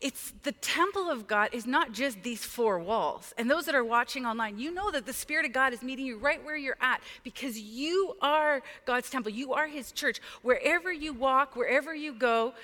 it's 0.00 0.32
the 0.44 0.52
temple 0.52 1.10
of 1.10 1.26
God 1.26 1.50
is 1.52 1.66
not 1.66 1.92
just 1.92 2.22
these 2.22 2.42
four 2.42 2.78
walls. 2.78 3.34
And 3.36 3.50
those 3.50 3.66
that 3.66 3.74
are 3.74 3.84
watching 3.84 4.24
online, 4.24 4.58
you 4.58 4.72
know 4.72 4.90
that 4.90 5.04
the 5.04 5.12
Spirit 5.12 5.44
of 5.44 5.52
God 5.52 5.74
is 5.74 5.82
meeting 5.82 6.06
you 6.06 6.16
right 6.16 6.42
where 6.42 6.56
you're 6.56 6.78
at 6.80 7.02
because 7.22 7.60
you 7.60 8.16
are 8.22 8.62
God's 8.86 9.10
temple. 9.10 9.30
You 9.30 9.52
are 9.52 9.66
His 9.66 9.92
church. 9.92 10.20
Wherever 10.40 10.90
you 10.90 11.12
walk, 11.12 11.54
wherever 11.54 11.94
you 11.94 12.14
go, 12.14 12.54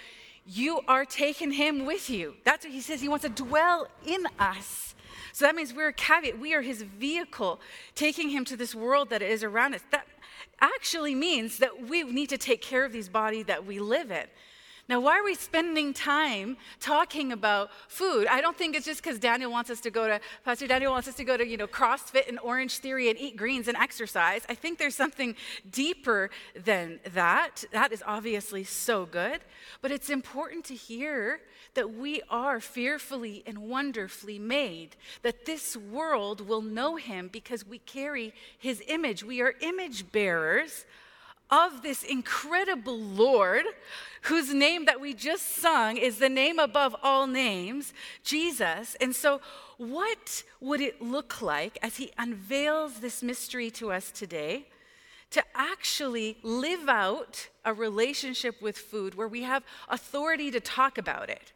you 0.47 0.81
are 0.89 1.05
taking 1.05 1.53
Him 1.53 1.85
with 1.85 2.09
you. 2.09 2.35
That's 2.45 2.65
what 2.65 2.73
He 2.73 2.81
says. 2.81 3.03
He 3.03 3.09
wants 3.09 3.25
to 3.25 3.29
dwell 3.29 3.89
in 4.07 4.27
us. 4.39 4.95
So 5.33 5.45
that 5.45 5.55
means 5.55 5.75
we're 5.75 5.89
a 5.89 5.93
caveat. 5.93 6.39
We 6.39 6.55
are 6.55 6.63
His 6.63 6.81
vehicle, 6.83 7.61
taking 7.95 8.31
Him 8.31 8.47
to 8.47 8.57
this 8.57 8.75
world 8.75 9.11
that 9.11 9.21
is 9.21 9.45
around 9.45 9.75
us. 9.75 9.83
That 9.91 10.07
actually 10.63 11.15
means 11.15 11.59
that 11.59 11.87
we 11.87 12.03
need 12.05 12.31
to 12.31 12.39
take 12.39 12.63
care 12.63 12.87
of 12.87 12.93
these 12.93 13.11
bodies 13.11 13.45
that 13.45 13.67
we 13.67 13.79
live 13.79 14.11
in. 14.11 14.25
Now, 14.89 15.01
why 15.01 15.19
are 15.19 15.25
we 15.25 15.35
spending 15.35 15.93
time 15.93 16.57
talking 16.79 17.33
about 17.33 17.71
food? 17.89 18.29
I 18.29 18.41
don't 18.41 18.57
think 18.57 18.77
it's 18.77 18.87
just 18.87 19.03
because 19.03 19.19
Daniel 19.19 19.51
wants 19.51 19.69
us 19.69 19.81
to 19.81 19.91
go 19.91 20.07
to, 20.07 20.21
Pastor 20.45 20.69
Daniel 20.69 20.93
wants 20.93 21.09
us 21.09 21.15
to 21.17 21.25
go 21.25 21.37
to, 21.37 21.45
you 21.45 21.57
know, 21.57 21.67
CrossFit 21.67 22.29
and 22.29 22.39
Orange 22.39 22.79
Theory 22.79 23.11
and 23.11 23.19
eat 23.19 23.37
greens 23.37 23.67
and 23.67 23.77
exercise. 23.77 24.43
I 24.49 24.55
think 24.55 24.79
there's 24.79 24.95
something 24.95 25.35
deeper 25.69 26.31
than 26.55 27.01
that. 27.15 27.65
That 27.73 27.93
is 27.93 28.03
obviously 28.07 28.63
so 28.63 29.07
good. 29.07 29.41
But 29.83 29.91
it's 29.91 30.09
important 30.09 30.65
to 30.67 30.75
hear 30.75 31.41
that 31.75 31.93
we 31.93 32.23
are 32.31 32.61
fearfully 32.61 33.43
and 33.45 33.59
wonderfully 33.59 34.39
made, 34.39 34.95
that 35.23 35.47
this 35.47 35.77
world 35.77 36.47
will 36.47 36.63
know 36.63 36.95
him 36.95 37.29
because 37.33 37.67
we 37.67 37.79
carry 37.81 38.33
his 38.57 38.83
image. 38.87 39.25
We 39.25 39.43
are 39.43 39.55
image 39.61 40.13
bearers 40.13 40.85
of 41.51 41.83
this 41.83 42.03
incredible 42.03 42.99
Lord, 42.99 43.65
whose 44.23 44.53
name 44.53 44.87
that 44.87 45.01
we 45.01 45.15
just 45.15 45.57
sung 45.57 45.97
is 45.97 46.19
the 46.19 46.29
name 46.29 46.59
above 46.59 46.97
all 47.03 47.27
names, 47.27 47.93
Jesus. 48.25 48.97
And 49.01 49.15
so, 49.15 49.41
what 49.79 50.43
would 50.61 50.81
it 50.81 51.01
look 51.01 51.43
like 51.43 51.79
as 51.83 51.97
he 51.97 52.11
unveils 52.19 53.01
this 53.01 53.23
mystery 53.23 53.71
to 53.73 53.93
us 53.93 54.11
today? 54.11 54.67
To 55.33 55.43
actually 55.55 56.39
live 56.43 56.89
out 56.89 57.49
a 57.65 57.75
relationship 57.75 58.63
with 58.63 58.79
food 58.79 59.15
where 59.15 59.29
we 59.29 59.43
have 59.43 59.65
authority 59.89 60.51
to 60.51 60.61
talk 60.61 60.99
about 60.99 61.29
it, 61.29 61.53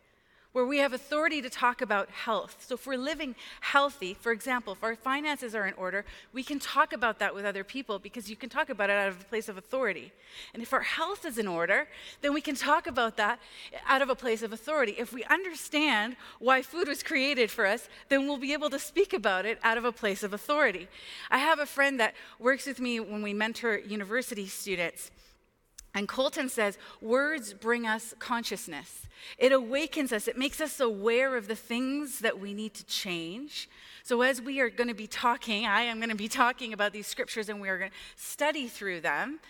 where 0.52 0.66
we 0.66 0.78
have 0.78 0.92
authority 0.92 1.40
to 1.40 1.48
talk 1.48 1.80
about 1.80 2.10
health. 2.10 2.64
So, 2.66 2.74
if 2.74 2.86
we're 2.86 2.96
living 2.96 3.36
healthy, 3.60 4.14
for 4.14 4.32
example, 4.32 4.72
if 4.72 4.82
our 4.82 4.96
finances 4.96 5.54
are 5.54 5.66
in 5.66 5.74
order, 5.74 6.04
we 6.32 6.42
can 6.42 6.58
talk 6.58 6.92
about 6.92 7.18
that 7.20 7.34
with 7.34 7.44
other 7.44 7.62
people 7.62 7.98
because 7.98 8.28
you 8.28 8.36
can 8.36 8.48
talk 8.48 8.68
about 8.68 8.90
it 8.90 8.96
out 8.96 9.08
of 9.08 9.20
a 9.20 9.24
place 9.24 9.48
of 9.48 9.56
authority. 9.56 10.12
And 10.52 10.62
if 10.62 10.72
our 10.72 10.80
health 10.80 11.24
is 11.24 11.38
in 11.38 11.46
order, 11.46 11.86
then 12.20 12.34
we 12.34 12.40
can 12.40 12.56
talk 12.56 12.86
about 12.86 13.16
that 13.16 13.38
out 13.86 14.02
of 14.02 14.10
a 14.10 14.14
place 14.14 14.42
of 14.42 14.52
authority. 14.52 14.94
If 14.98 15.12
we 15.12 15.24
understand 15.24 16.16
why 16.38 16.62
food 16.62 16.88
was 16.88 17.02
created 17.02 17.50
for 17.50 17.66
us, 17.66 17.88
then 18.08 18.26
we'll 18.26 18.38
be 18.38 18.52
able 18.52 18.70
to 18.70 18.78
speak 18.78 19.12
about 19.12 19.46
it 19.46 19.58
out 19.62 19.78
of 19.78 19.84
a 19.84 19.92
place 19.92 20.22
of 20.22 20.32
authority. 20.32 20.88
I 21.30 21.38
have 21.38 21.60
a 21.60 21.66
friend 21.66 22.00
that 22.00 22.14
works 22.38 22.66
with 22.66 22.80
me 22.80 22.98
when 22.98 23.22
we 23.22 23.32
mentor 23.32 23.78
university 23.78 24.46
students. 24.46 25.10
And 25.94 26.06
Colton 26.08 26.48
says, 26.48 26.78
words 27.00 27.52
bring 27.52 27.86
us 27.86 28.14
consciousness. 28.18 29.02
It 29.38 29.52
awakens 29.52 30.12
us, 30.12 30.28
it 30.28 30.38
makes 30.38 30.60
us 30.60 30.80
aware 30.80 31.36
of 31.36 31.48
the 31.48 31.56
things 31.56 32.20
that 32.20 32.38
we 32.38 32.54
need 32.54 32.74
to 32.74 32.84
change. 32.86 33.68
So, 34.02 34.22
as 34.22 34.40
we 34.40 34.60
are 34.60 34.70
going 34.70 34.88
to 34.88 34.94
be 34.94 35.06
talking, 35.06 35.66
I 35.66 35.82
am 35.82 35.98
going 35.98 36.10
to 36.10 36.16
be 36.16 36.28
talking 36.28 36.72
about 36.72 36.92
these 36.92 37.06
scriptures 37.06 37.48
and 37.48 37.60
we 37.60 37.68
are 37.68 37.78
going 37.78 37.90
to 37.90 37.96
study 38.16 38.68
through 38.68 39.00
them. 39.00 39.40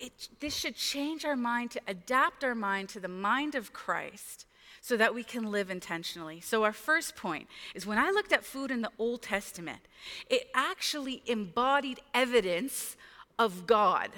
It, 0.00 0.28
this 0.40 0.56
should 0.56 0.74
change 0.74 1.24
our 1.24 1.36
mind 1.36 1.70
to 1.72 1.80
adapt 1.86 2.42
our 2.42 2.54
mind 2.54 2.88
to 2.90 3.00
the 3.00 3.08
mind 3.08 3.54
of 3.54 3.72
Christ 3.72 4.46
so 4.80 4.96
that 4.96 5.14
we 5.14 5.22
can 5.22 5.50
live 5.50 5.70
intentionally. 5.70 6.40
So, 6.40 6.64
our 6.64 6.72
first 6.72 7.14
point 7.14 7.46
is 7.74 7.86
when 7.86 7.98
I 7.98 8.10
looked 8.10 8.32
at 8.32 8.44
food 8.44 8.70
in 8.70 8.80
the 8.80 8.90
Old 8.98 9.22
Testament, 9.22 9.80
it 10.28 10.48
actually 10.54 11.22
embodied 11.26 12.00
evidence 12.14 12.96
of 13.38 13.66
God. 13.66 14.10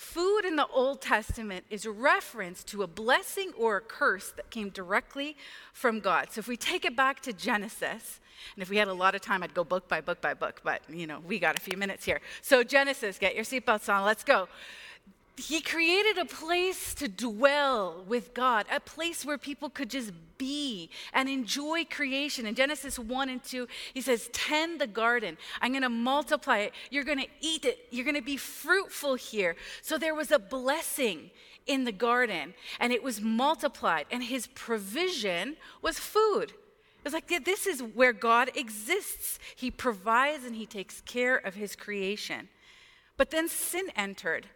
Food 0.00 0.46
in 0.46 0.56
the 0.56 0.66
Old 0.68 1.02
Testament 1.02 1.66
is 1.68 1.84
a 1.84 1.90
reference 1.90 2.64
to 2.64 2.82
a 2.82 2.86
blessing 2.86 3.52
or 3.58 3.76
a 3.76 3.80
curse 3.82 4.30
that 4.30 4.48
came 4.48 4.70
directly 4.70 5.36
from 5.74 6.00
God. 6.00 6.28
So 6.32 6.38
if 6.38 6.48
we 6.48 6.56
take 6.56 6.86
it 6.86 6.96
back 6.96 7.20
to 7.20 7.34
Genesis, 7.34 8.18
and 8.56 8.62
if 8.62 8.70
we 8.70 8.78
had 8.78 8.88
a 8.88 8.94
lot 8.94 9.14
of 9.14 9.20
time, 9.20 9.42
I'd 9.42 9.52
go 9.52 9.62
book 9.62 9.88
by 9.88 10.00
book 10.00 10.22
by 10.22 10.32
book, 10.32 10.62
but 10.64 10.80
you 10.88 11.06
know, 11.06 11.20
we 11.20 11.38
got 11.38 11.58
a 11.58 11.60
few 11.60 11.76
minutes 11.76 12.06
here. 12.06 12.22
So 12.40 12.64
Genesis, 12.64 13.18
get 13.18 13.34
your 13.34 13.44
seatbelts 13.44 13.92
on, 13.94 14.06
let's 14.06 14.24
go. 14.24 14.48
He 15.40 15.62
created 15.62 16.18
a 16.18 16.26
place 16.26 16.92
to 16.94 17.08
dwell 17.08 18.04
with 18.06 18.34
God, 18.34 18.66
a 18.70 18.78
place 18.78 19.24
where 19.24 19.38
people 19.38 19.70
could 19.70 19.88
just 19.88 20.12
be 20.36 20.90
and 21.14 21.28
enjoy 21.28 21.84
creation. 21.84 22.46
In 22.46 22.54
Genesis 22.54 22.98
1 22.98 23.28
and 23.30 23.42
2, 23.42 23.66
he 23.94 24.02
says, 24.02 24.28
Tend 24.32 24.80
the 24.80 24.86
garden. 24.86 25.38
I'm 25.62 25.72
going 25.72 25.82
to 25.82 25.88
multiply 25.88 26.58
it. 26.58 26.74
You're 26.90 27.04
going 27.04 27.20
to 27.20 27.28
eat 27.40 27.64
it. 27.64 27.86
You're 27.90 28.04
going 28.04 28.16
to 28.16 28.22
be 28.22 28.36
fruitful 28.36 29.14
here. 29.14 29.56
So 29.80 29.96
there 29.96 30.14
was 30.14 30.30
a 30.30 30.38
blessing 30.38 31.30
in 31.66 31.84
the 31.84 31.92
garden, 31.92 32.52
and 32.78 32.92
it 32.92 33.02
was 33.02 33.20
multiplied, 33.20 34.06
and 34.10 34.22
his 34.22 34.46
provision 34.48 35.56
was 35.80 35.98
food. 35.98 36.50
It 36.50 37.04
was 37.04 37.14
like, 37.14 37.28
this 37.44 37.66
is 37.66 37.82
where 37.82 38.12
God 38.12 38.50
exists. 38.54 39.38
He 39.56 39.70
provides 39.70 40.44
and 40.44 40.54
he 40.54 40.66
takes 40.66 41.00
care 41.00 41.36
of 41.36 41.54
his 41.54 41.74
creation. 41.76 42.48
But 43.16 43.30
then 43.30 43.48
sin 43.48 43.86
entered 43.96 44.48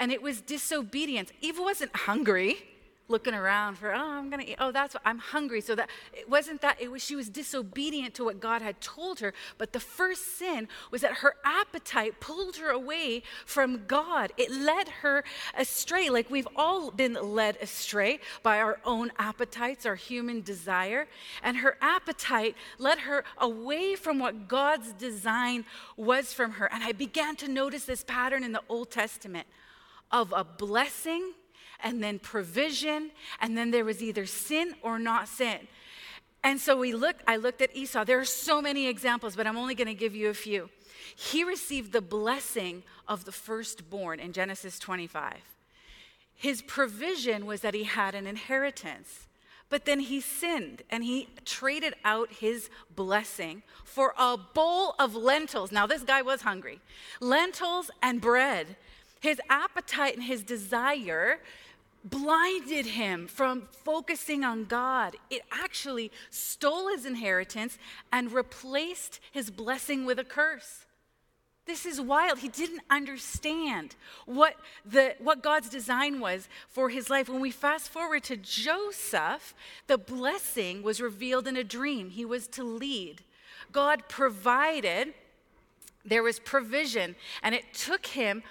and 0.00 0.10
it 0.10 0.22
was 0.22 0.40
disobedience. 0.40 1.30
Eve 1.42 1.58
wasn't 1.60 1.94
hungry, 1.94 2.56
looking 3.10 3.34
around 3.34 3.76
for, 3.76 3.92
oh, 3.92 3.98
I'm 3.98 4.30
gonna 4.30 4.44
eat. 4.46 4.56
Oh, 4.58 4.72
that's 4.72 4.94
what 4.94 5.02
I'm 5.04 5.18
hungry. 5.18 5.60
So 5.60 5.74
that 5.74 5.90
it 6.14 6.28
wasn't 6.30 6.62
that, 6.62 6.80
it 6.80 6.90
was 6.90 7.02
she 7.02 7.16
was 7.16 7.28
disobedient 7.28 8.14
to 8.14 8.24
what 8.24 8.40
God 8.40 8.62
had 8.62 8.80
told 8.80 9.20
her. 9.20 9.34
But 9.58 9.72
the 9.72 9.80
first 9.80 10.38
sin 10.38 10.68
was 10.90 11.02
that 11.02 11.14
her 11.14 11.34
appetite 11.44 12.20
pulled 12.20 12.56
her 12.56 12.70
away 12.70 13.22
from 13.44 13.84
God. 13.86 14.32
It 14.36 14.50
led 14.50 14.88
her 15.02 15.24
astray. 15.56 16.08
Like 16.08 16.30
we've 16.30 16.48
all 16.56 16.90
been 16.90 17.14
led 17.14 17.56
astray 17.60 18.20
by 18.42 18.60
our 18.60 18.78
own 18.84 19.10
appetites, 19.18 19.84
our 19.84 19.96
human 19.96 20.40
desire. 20.40 21.08
And 21.42 21.58
her 21.58 21.76
appetite 21.80 22.54
led 22.78 23.00
her 23.00 23.24
away 23.38 23.96
from 23.96 24.18
what 24.18 24.48
God's 24.48 24.92
design 24.92 25.64
was 25.96 26.32
from 26.32 26.52
her. 26.52 26.72
And 26.72 26.84
I 26.84 26.92
began 26.92 27.36
to 27.36 27.48
notice 27.48 27.84
this 27.84 28.04
pattern 28.04 28.44
in 28.44 28.52
the 28.52 28.62
Old 28.68 28.90
Testament 28.90 29.46
of 30.10 30.32
a 30.36 30.44
blessing 30.44 31.32
and 31.82 32.02
then 32.02 32.18
provision, 32.18 33.10
and 33.40 33.56
then 33.56 33.70
there 33.70 33.84
was 33.84 34.02
either 34.02 34.26
sin 34.26 34.74
or 34.82 34.98
not 34.98 35.28
sin. 35.28 35.66
And 36.42 36.60
so 36.60 36.76
we 36.76 36.94
looked, 36.94 37.22
I 37.26 37.36
looked 37.36 37.60
at 37.62 37.74
Esau. 37.74 38.04
There 38.04 38.18
are 38.18 38.24
so 38.24 38.62
many 38.62 38.86
examples, 38.86 39.36
but 39.36 39.46
I'm 39.46 39.56
only 39.56 39.74
going 39.74 39.88
to 39.88 39.94
give 39.94 40.14
you 40.14 40.30
a 40.30 40.34
few. 40.34 40.70
He 41.16 41.44
received 41.44 41.92
the 41.92 42.00
blessing 42.00 42.82
of 43.08 43.24
the 43.24 43.32
firstborn 43.32 44.20
in 44.20 44.32
Genesis 44.32 44.78
25. 44.78 45.36
His 46.34 46.62
provision 46.62 47.44
was 47.44 47.60
that 47.60 47.74
he 47.74 47.84
had 47.84 48.14
an 48.14 48.26
inheritance. 48.26 49.26
But 49.68 49.84
then 49.84 50.00
he 50.00 50.20
sinned 50.20 50.82
and 50.90 51.04
he 51.04 51.28
traded 51.44 51.94
out 52.04 52.32
his 52.32 52.70
blessing 52.94 53.62
for 53.84 54.14
a 54.18 54.36
bowl 54.36 54.94
of 54.98 55.14
lentils. 55.14 55.70
Now, 55.70 55.86
this 55.86 56.02
guy 56.02 56.22
was 56.22 56.42
hungry. 56.42 56.80
Lentils 57.20 57.90
and 58.02 58.20
bread. 58.20 58.76
His 59.20 59.40
appetite 59.48 60.14
and 60.14 60.24
his 60.24 60.42
desire 60.42 61.40
blinded 62.02 62.86
him 62.86 63.26
from 63.26 63.68
focusing 63.84 64.42
on 64.42 64.64
God. 64.64 65.16
It 65.28 65.42
actually 65.52 66.10
stole 66.30 66.88
his 66.88 67.04
inheritance 67.04 67.78
and 68.10 68.32
replaced 68.32 69.20
his 69.30 69.50
blessing 69.50 70.06
with 70.06 70.18
a 70.18 70.24
curse. 70.24 70.86
This 71.66 71.84
is 71.84 72.00
wild. 72.00 72.38
He 72.38 72.48
didn't 72.48 72.80
understand 72.88 73.94
what, 74.24 74.54
the, 74.84 75.14
what 75.18 75.42
God's 75.42 75.68
design 75.68 76.18
was 76.18 76.48
for 76.68 76.88
his 76.88 77.10
life. 77.10 77.28
When 77.28 77.40
we 77.40 77.50
fast 77.50 77.90
forward 77.90 78.24
to 78.24 78.36
Joseph, 78.36 79.54
the 79.86 79.98
blessing 79.98 80.82
was 80.82 81.00
revealed 81.00 81.46
in 81.46 81.56
a 81.56 81.62
dream. 81.62 82.10
He 82.10 82.24
was 82.24 82.48
to 82.48 82.64
lead. 82.64 83.22
God 83.72 84.08
provided, 84.08 85.14
there 86.04 86.22
was 86.22 86.40
provision, 86.40 87.14
and 87.42 87.54
it 87.54 87.72
took 87.74 88.06
him 88.06 88.42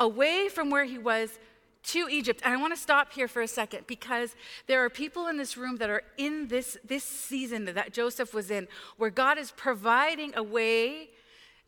away 0.00 0.48
from 0.48 0.70
where 0.70 0.84
he 0.84 0.98
was 0.98 1.38
to 1.84 2.08
Egypt. 2.10 2.42
And 2.44 2.52
I 2.52 2.56
want 2.56 2.74
to 2.74 2.80
stop 2.80 3.12
here 3.12 3.28
for 3.28 3.40
a 3.40 3.48
second 3.48 3.86
because 3.86 4.34
there 4.66 4.84
are 4.84 4.90
people 4.90 5.26
in 5.28 5.36
this 5.36 5.56
room 5.56 5.76
that 5.76 5.90
are 5.90 6.02
in 6.16 6.48
this, 6.48 6.76
this 6.84 7.04
season 7.04 7.64
that 7.66 7.92
Joseph 7.92 8.34
was 8.34 8.50
in, 8.50 8.68
where 8.96 9.10
God 9.10 9.38
is 9.38 9.52
providing 9.52 10.32
a 10.36 10.42
way 10.42 11.10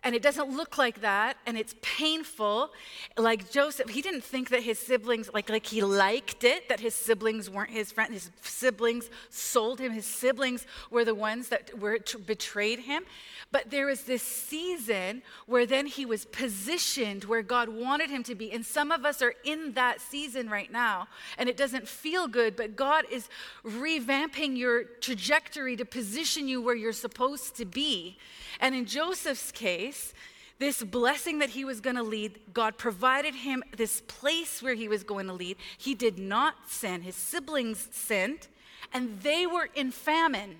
and 0.02 0.14
it 0.14 0.22
doesn't 0.22 0.56
look 0.56 0.78
like 0.78 1.02
that 1.02 1.36
and 1.46 1.58
it's 1.58 1.74
painful. 1.82 2.70
Like 3.16 3.50
joseph 3.50 3.90
he 3.90 4.00
didn't 4.00 4.24
think 4.24 4.48
that 4.50 4.62
his 4.62 4.78
siblings 4.78 5.30
like 5.34 5.50
like 5.50 5.66
he 5.66 5.82
liked 5.82 6.44
it 6.44 6.68
that 6.68 6.80
his 6.80 6.94
siblings 6.94 7.50
weren't 7.50 7.70
his 7.70 7.92
friend 7.92 8.12
his 8.12 8.30
siblings 8.40 9.10
sold 9.28 9.78
him 9.80 9.92
his 9.92 10.06
siblings 10.06 10.66
were 10.90 11.04
the 11.04 11.14
ones 11.14 11.48
that 11.48 11.78
were 11.78 11.98
betrayed 12.26 12.80
him. 12.80 13.04
But 13.52 13.70
there 13.70 13.86
was 13.86 14.02
this 14.02 14.22
season 14.22 15.22
where 15.46 15.66
then 15.66 15.86
he 15.86 16.06
was 16.06 16.24
positioned 16.26 17.24
where 17.24 17.42
god 17.42 17.68
wanted 17.68 18.10
him 18.10 18.22
to 18.24 18.34
be 18.34 18.52
and 18.52 18.64
some 18.64 18.90
of 18.90 19.04
us 19.04 19.20
are 19.20 19.34
in 19.44 19.72
that 19.72 20.00
season 20.00 20.48
right 20.48 20.72
now 20.72 21.08
and 21.36 21.48
it 21.48 21.56
doesn't 21.56 21.86
feel 21.86 22.26
good 22.26 22.56
but 22.56 22.74
god 22.74 23.04
is 23.10 23.28
revamping 23.64 24.56
your 24.56 24.84
trajectory 24.84 25.76
to 25.76 25.84
position 25.84 26.48
you 26.48 26.62
where 26.62 26.74
you're 26.74 26.92
supposed 26.92 27.54
to 27.56 27.66
be. 27.66 28.16
And 28.60 28.74
in 28.74 28.86
joseph's 28.86 29.52
case 29.52 29.89
place, 29.90 30.14
this 30.58 30.82
blessing 30.82 31.38
that 31.38 31.50
he 31.50 31.64
was 31.64 31.80
going 31.80 31.96
to 31.96 32.02
lead, 32.02 32.38
God 32.52 32.76
provided 32.76 33.34
him 33.34 33.64
this 33.76 34.02
place 34.02 34.62
where 34.62 34.74
he 34.74 34.88
was 34.88 35.02
going 35.02 35.26
to 35.26 35.32
lead. 35.32 35.56
He 35.78 35.94
did 35.94 36.18
not 36.18 36.54
sin, 36.68 37.00
his 37.00 37.16
siblings 37.16 37.88
sinned, 37.90 38.46
and 38.92 39.20
they 39.22 39.46
were 39.46 39.68
in 39.74 39.90
famine. 39.90 40.56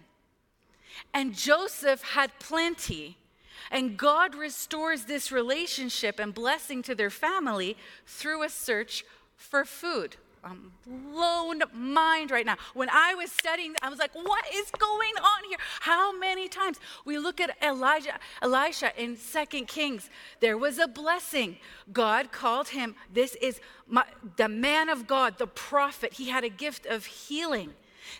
And 1.12 1.34
Joseph 1.34 2.02
had 2.02 2.30
plenty. 2.38 3.18
And 3.70 3.96
God 3.96 4.34
restores 4.34 5.04
this 5.04 5.30
relationship 5.30 6.18
and 6.18 6.34
blessing 6.34 6.82
to 6.82 6.94
their 6.94 7.10
family 7.10 7.76
through 8.06 8.42
a 8.42 8.48
search 8.48 9.04
for 9.36 9.64
food. 9.64 10.16
I'm 10.42 10.72
blown 10.86 11.62
mind 11.72 12.30
right 12.30 12.46
now. 12.46 12.56
When 12.74 12.88
I 12.90 13.14
was 13.14 13.30
studying, 13.30 13.74
I 13.82 13.90
was 13.90 13.98
like, 13.98 14.14
what 14.14 14.44
is 14.54 14.70
going 14.70 15.14
on 15.18 15.48
here? 15.48 15.58
How 15.80 16.16
many 16.16 16.48
times 16.48 16.78
we 17.04 17.18
look 17.18 17.40
at 17.40 17.56
Elijah, 17.62 18.18
Elisha 18.40 18.92
in 19.00 19.16
Second 19.16 19.68
Kings, 19.68 20.08
there 20.40 20.56
was 20.56 20.78
a 20.78 20.88
blessing. 20.88 21.58
God 21.92 22.32
called 22.32 22.68
him, 22.68 22.94
this 23.12 23.34
is 23.36 23.60
my, 23.86 24.04
the 24.36 24.48
man 24.48 24.88
of 24.88 25.06
God, 25.06 25.38
the 25.38 25.46
prophet. 25.46 26.14
He 26.14 26.30
had 26.30 26.44
a 26.44 26.48
gift 26.48 26.86
of 26.86 27.04
healing. 27.04 27.74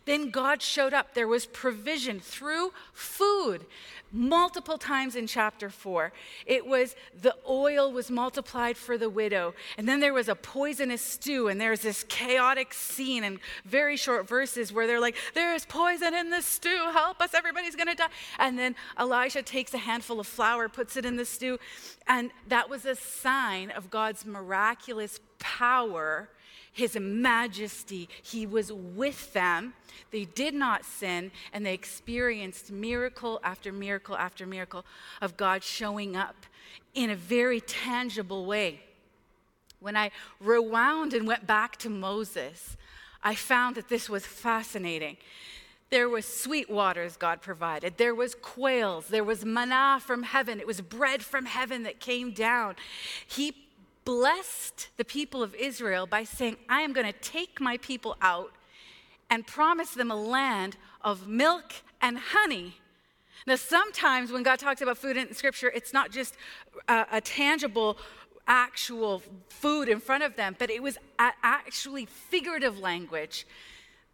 Then 0.04 0.30
God 0.30 0.62
showed 0.62 0.94
up. 0.94 1.14
There 1.14 1.28
was 1.28 1.47
provision 1.47 2.20
through 2.20 2.73
food. 2.92 3.66
Multiple 4.12 4.76
times 4.76 5.14
in 5.14 5.28
chapter 5.28 5.70
4 5.70 6.12
it 6.44 6.66
was 6.66 6.97
the 7.20 7.37
oil 7.49 7.92
was 7.92 8.11
multiplied 8.11 8.76
for 8.76 8.99
the 8.99 9.09
widow. 9.09 9.54
And 9.78 9.88
then 9.88 10.00
there 10.00 10.12
was 10.12 10.28
a 10.28 10.35
poisonous 10.35 11.00
stew 11.00 11.47
and 11.47 11.61
there's 11.61 11.80
this 11.80 12.04
chaotic 12.04 12.75
scene 12.75 13.23
and 13.23 13.38
very 13.64 13.97
short 13.97 14.26
verses 14.26 14.73
where 14.73 14.88
they're 14.88 15.00
like 15.00 15.14
there's 15.35 15.64
poison 15.64 16.12
in 16.14 16.30
the 16.30 16.42
stew. 16.42 16.90
Help 16.92 17.20
us. 17.20 17.35
Everybody's 17.35 17.76
going 17.76 17.88
to 17.88 17.94
die. 17.94 18.09
And 18.38 18.59
then 18.59 18.75
elisha 18.99 19.42
takes 19.42 19.75
a 19.75 19.78
handful 19.78 20.18
of 20.18 20.26
flour 20.26 20.68
puts 20.68 20.97
it 20.97 21.04
in 21.04 21.16
the 21.16 21.25
stew 21.25 21.59
and 22.06 22.30
that 22.49 22.68
was 22.68 22.85
a 22.85 22.94
sign 22.94 23.70
of 23.70 23.90
god's 23.90 24.25
miraculous 24.25 25.20
power 25.38 26.28
his 26.72 26.96
majesty. 26.98 28.08
He 28.22 28.46
was 28.46 28.72
with 28.72 29.32
them. 29.32 29.74
They 30.10 30.24
did 30.24 30.54
not 30.54 30.84
sin, 30.84 31.30
and 31.52 31.64
they 31.64 31.74
experienced 31.74 32.70
miracle 32.70 33.40
after 33.42 33.72
miracle 33.72 34.16
after 34.16 34.46
miracle 34.46 34.84
of 35.20 35.36
God 35.36 35.62
showing 35.62 36.16
up 36.16 36.46
in 36.94 37.10
a 37.10 37.16
very 37.16 37.60
tangible 37.60 38.46
way. 38.46 38.80
When 39.80 39.96
I 39.96 40.10
rewound 40.40 41.14
and 41.14 41.26
went 41.26 41.46
back 41.46 41.76
to 41.78 41.90
Moses, 41.90 42.76
I 43.22 43.34
found 43.34 43.76
that 43.76 43.88
this 43.88 44.08
was 44.08 44.26
fascinating. 44.26 45.16
There 45.90 46.08
was 46.08 46.24
sweet 46.24 46.70
waters 46.70 47.16
God 47.16 47.42
provided. 47.42 47.96
There 47.96 48.14
was 48.14 48.34
quails. 48.36 49.08
There 49.08 49.24
was 49.24 49.44
manna 49.44 50.00
from 50.00 50.22
heaven. 50.22 50.60
It 50.60 50.66
was 50.66 50.80
bread 50.80 51.22
from 51.22 51.46
heaven 51.46 51.82
that 51.82 51.98
came 51.98 52.30
down. 52.32 52.76
He 53.26 53.54
blessed 54.11 54.88
the 54.97 55.05
people 55.05 55.40
of 55.40 55.55
Israel 55.55 56.05
by 56.05 56.25
saying, 56.25 56.57
I 56.69 56.81
am 56.81 56.93
going 56.93 57.07
to 57.07 57.17
take 57.21 57.61
my 57.61 57.76
people 57.76 58.17
out 58.21 58.50
and 59.31 59.47
promise 59.47 59.90
them 59.90 60.11
a 60.11 60.17
land 60.17 60.76
of 61.02 61.29
milk 61.29 61.75
and 62.02 62.19
honey. 62.19 62.75
Now, 63.47 63.55
sometimes 63.55 64.33
when 64.33 64.43
God 64.43 64.59
talks 64.59 64.81
about 64.81 64.99
food 64.99 65.17
in 65.17 65.33
Scripture, 65.33 65.71
it's 65.73 65.93
not 65.93 66.11
just 66.11 66.35
a, 66.88 67.07
a 67.12 67.21
tangible, 67.21 67.99
actual 68.49 69.23
food 69.49 69.88
in 69.88 70.00
front 70.00 70.25
of 70.25 70.35
them, 70.35 70.57
but 70.59 70.71
it 70.71 70.83
was 70.83 70.99
actually 71.17 72.07
figurative 72.07 72.81
language. 72.81 73.47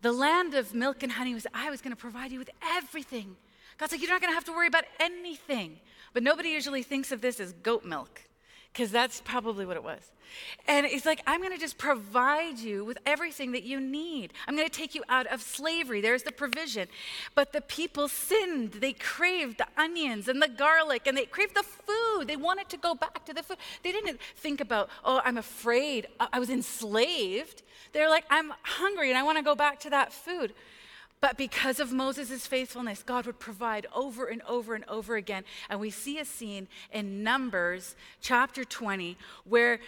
The 0.02 0.12
land 0.12 0.52
of 0.52 0.74
milk 0.74 1.04
and 1.04 1.12
honey 1.12 1.32
was, 1.32 1.46
I 1.54 1.70
was 1.70 1.80
going 1.80 1.96
to 1.96 2.02
provide 2.06 2.32
you 2.32 2.38
with 2.38 2.50
everything. 2.62 3.34
God's 3.78 3.92
like, 3.92 4.02
you're 4.02 4.10
not 4.10 4.20
going 4.20 4.30
to 4.30 4.34
have 4.34 4.44
to 4.44 4.52
worry 4.52 4.66
about 4.66 4.84
anything. 5.00 5.80
But 6.12 6.22
nobody 6.22 6.50
usually 6.50 6.82
thinks 6.82 7.12
of 7.12 7.22
this 7.22 7.40
as 7.40 7.54
goat 7.54 7.86
milk 7.86 8.20
because 8.76 8.90
that's 8.90 9.22
probably 9.22 9.64
what 9.64 9.74
it 9.74 9.82
was. 9.82 10.12
And 10.68 10.84
he's 10.84 11.06
like, 11.06 11.22
I'm 11.26 11.40
going 11.40 11.54
to 11.54 11.58
just 11.58 11.78
provide 11.78 12.58
you 12.58 12.84
with 12.84 12.98
everything 13.06 13.52
that 13.52 13.62
you 13.62 13.80
need. 13.80 14.34
I'm 14.46 14.54
going 14.54 14.68
to 14.68 14.74
take 14.74 14.94
you 14.94 15.02
out 15.08 15.26
of 15.28 15.40
slavery. 15.40 16.02
There's 16.02 16.24
the 16.24 16.32
provision. 16.32 16.88
But 17.34 17.54
the 17.54 17.62
people 17.62 18.06
sinned. 18.06 18.72
They 18.72 18.92
craved 18.92 19.56
the 19.58 19.66
onions 19.78 20.28
and 20.28 20.42
the 20.42 20.48
garlic 20.48 21.06
and 21.06 21.16
they 21.16 21.24
craved 21.24 21.54
the 21.54 21.62
food. 21.62 22.26
They 22.26 22.36
wanted 22.36 22.68
to 22.68 22.76
go 22.76 22.94
back 22.94 23.24
to 23.24 23.32
the 23.32 23.42
food. 23.42 23.56
They 23.82 23.92
didn't 23.92 24.20
think 24.36 24.60
about, 24.60 24.90
oh, 25.06 25.22
I'm 25.24 25.38
afraid. 25.38 26.08
I 26.20 26.38
was 26.38 26.50
enslaved. 26.50 27.62
They're 27.94 28.10
like, 28.10 28.26
I'm 28.28 28.52
hungry 28.60 29.08
and 29.08 29.16
I 29.16 29.22
want 29.22 29.38
to 29.38 29.44
go 29.44 29.54
back 29.54 29.80
to 29.80 29.90
that 29.90 30.12
food. 30.12 30.52
But 31.26 31.36
because 31.36 31.80
of 31.80 31.92
Moses' 31.92 32.46
faithfulness, 32.46 33.02
God 33.02 33.26
would 33.26 33.40
provide 33.40 33.88
over 33.92 34.26
and 34.26 34.42
over 34.42 34.76
and 34.76 34.84
over 34.84 35.16
again. 35.16 35.42
And 35.68 35.80
we 35.80 35.90
see 35.90 36.20
a 36.20 36.24
scene 36.24 36.68
in 36.92 37.24
Numbers 37.24 37.96
chapter 38.20 38.62
20 38.62 39.18
where 39.42 39.80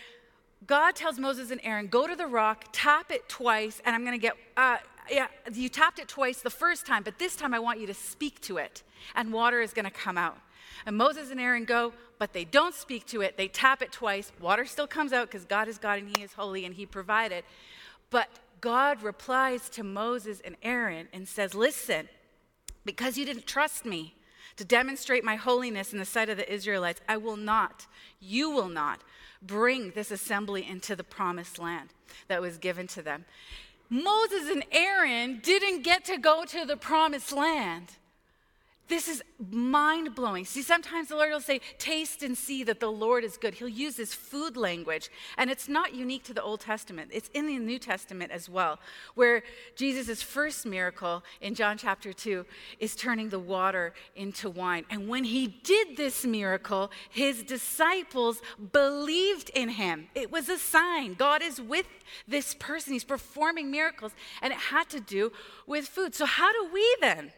God 0.67 0.97
tells 0.97 1.17
Moses 1.17 1.53
and 1.53 1.61
Aaron, 1.63 1.87
Go 1.87 2.09
to 2.09 2.17
the 2.17 2.27
rock, 2.27 2.65
tap 2.73 3.13
it 3.13 3.29
twice, 3.29 3.81
and 3.85 3.95
I'm 3.95 4.05
going 4.05 4.19
to 4.19 4.21
get, 4.21 4.37
uh, 4.57 4.79
yeah, 5.09 5.29
you 5.55 5.69
tapped 5.69 6.01
it 6.01 6.09
twice 6.09 6.41
the 6.41 6.51
first 6.51 6.87
time, 6.87 7.05
but 7.05 7.21
this 7.21 7.37
time 7.37 7.55
I 7.55 7.61
want 7.61 7.79
you 7.79 7.87
to 7.87 7.95
speak 7.95 8.41
to 8.41 8.57
it, 8.57 8.83
and 9.15 9.33
water 9.33 9.61
is 9.61 9.73
going 9.73 9.85
to 9.85 9.93
come 9.93 10.19
out. 10.19 10.39
And 10.87 10.97
Moses 10.97 11.31
and 11.31 11.39
Aaron 11.39 11.67
go, 11.67 11.93
but 12.19 12.33
they 12.33 12.47
don't 12.47 12.75
speak 12.75 13.07
to 13.07 13.21
it. 13.21 13.37
They 13.37 13.47
tap 13.47 13.81
it 13.81 13.93
twice. 13.93 14.33
Water 14.41 14.67
still 14.67 14.89
comes 14.89 15.13
out 15.13 15.29
because 15.31 15.45
God 15.45 15.69
is 15.69 15.79
God 15.79 16.01
and 16.01 16.17
He 16.17 16.25
is 16.25 16.33
holy 16.33 16.65
and 16.65 16.75
He 16.75 16.85
provided. 16.85 17.45
But 18.11 18.29
God 18.61 19.03
replies 19.03 19.69
to 19.71 19.83
Moses 19.83 20.41
and 20.45 20.57
Aaron 20.63 21.09
and 21.13 21.27
says, 21.27 21.55
Listen, 21.55 22.09
because 22.85 23.19
you 23.19 23.25
didn't 23.25 23.47
trust 23.47 23.85
me 23.85 24.15
to 24.57 24.65
demonstrate 24.65 25.23
my 25.23 25.37
holiness 25.37 25.93
in 25.93 25.99
the 25.99 26.05
sight 26.05 26.29
of 26.29 26.37
the 26.37 26.53
Israelites, 26.53 27.01
I 27.09 27.17
will 27.17 27.37
not, 27.37 27.87
you 28.21 28.51
will 28.51 28.69
not 28.69 29.01
bring 29.41 29.93
this 29.93 30.11
assembly 30.11 30.69
into 30.69 30.97
the 30.97 31.05
promised 31.05 31.59
land 31.59 31.91
that 32.27 32.41
was 32.41 32.59
given 32.59 32.87
to 32.89 33.03
them. 33.03 33.25
Moses 33.89 34.51
and 34.51 34.65
Aaron 34.73 35.41
didn't 35.43 35.83
get 35.83 36.05
to 36.07 36.19
go 36.19 36.45
to 36.45 36.65
the 36.65 36.77
promised 36.77 37.33
land 37.33 37.98
this 38.89 39.09
is 39.09 39.23
mind 39.51 40.15
blowing. 40.15 40.45
See, 40.45 40.63
sometimes 40.63 41.09
the 41.09 41.17
Lord 41.17 41.31
will 41.31 41.41
say, 41.41 41.61
Taste 41.79 42.23
and 42.23 42.37
see 42.37 42.65
that 42.65 42.81
the 42.81 42.91
Lord 42.91 43.25
is 43.25 43.37
good. 43.37 43.55
He'll 43.55 43.69
use 43.69 43.97
this 43.97 44.15
food 44.15 44.57
language. 44.57 45.11
And 45.37 45.51
it's 45.51 45.69
not 45.69 45.95
unique 45.95 46.25
to 46.25 46.35
the 46.35 46.43
Old 46.43 46.61
Testament, 46.61 47.11
it's 47.13 47.31
in 47.35 47.47
the 47.47 47.59
New 47.59 47.79
Testament 47.79 48.33
as 48.33 48.49
well, 48.49 48.79
where 49.15 49.43
Jesus' 49.77 50.23
first 50.23 50.67
miracle 50.67 51.23
in 51.41 51.55
John 51.55 51.79
chapter 51.79 52.13
2 52.13 52.45
is 52.81 52.97
turning 52.97 53.29
the 53.29 53.39
water 53.39 53.95
into 54.17 54.51
wine. 54.51 54.85
And 54.91 55.09
when 55.09 55.25
he 55.25 55.47
did 55.47 55.97
this 55.97 56.25
miracle, 56.25 56.91
his 57.11 57.43
disciples 57.43 58.41
believed 58.73 59.51
in 59.51 59.69
him. 59.71 60.09
It 60.15 60.33
was 60.33 60.49
a 60.49 60.59
sign. 60.59 61.15
God 61.15 61.43
is 61.43 61.61
with 61.61 61.87
this 62.27 62.55
person, 62.55 62.95
he's 62.95 63.05
performing 63.05 63.71
miracles. 63.71 64.13
And 64.43 64.53
it 64.53 64.59
had 64.59 64.89
to 64.91 65.01
do 65.01 65.33
with 65.67 65.87
food. 65.87 66.15
So, 66.15 66.25
how 66.25 66.53
do 66.53 66.73
we 66.73 66.97
then? 67.01 67.33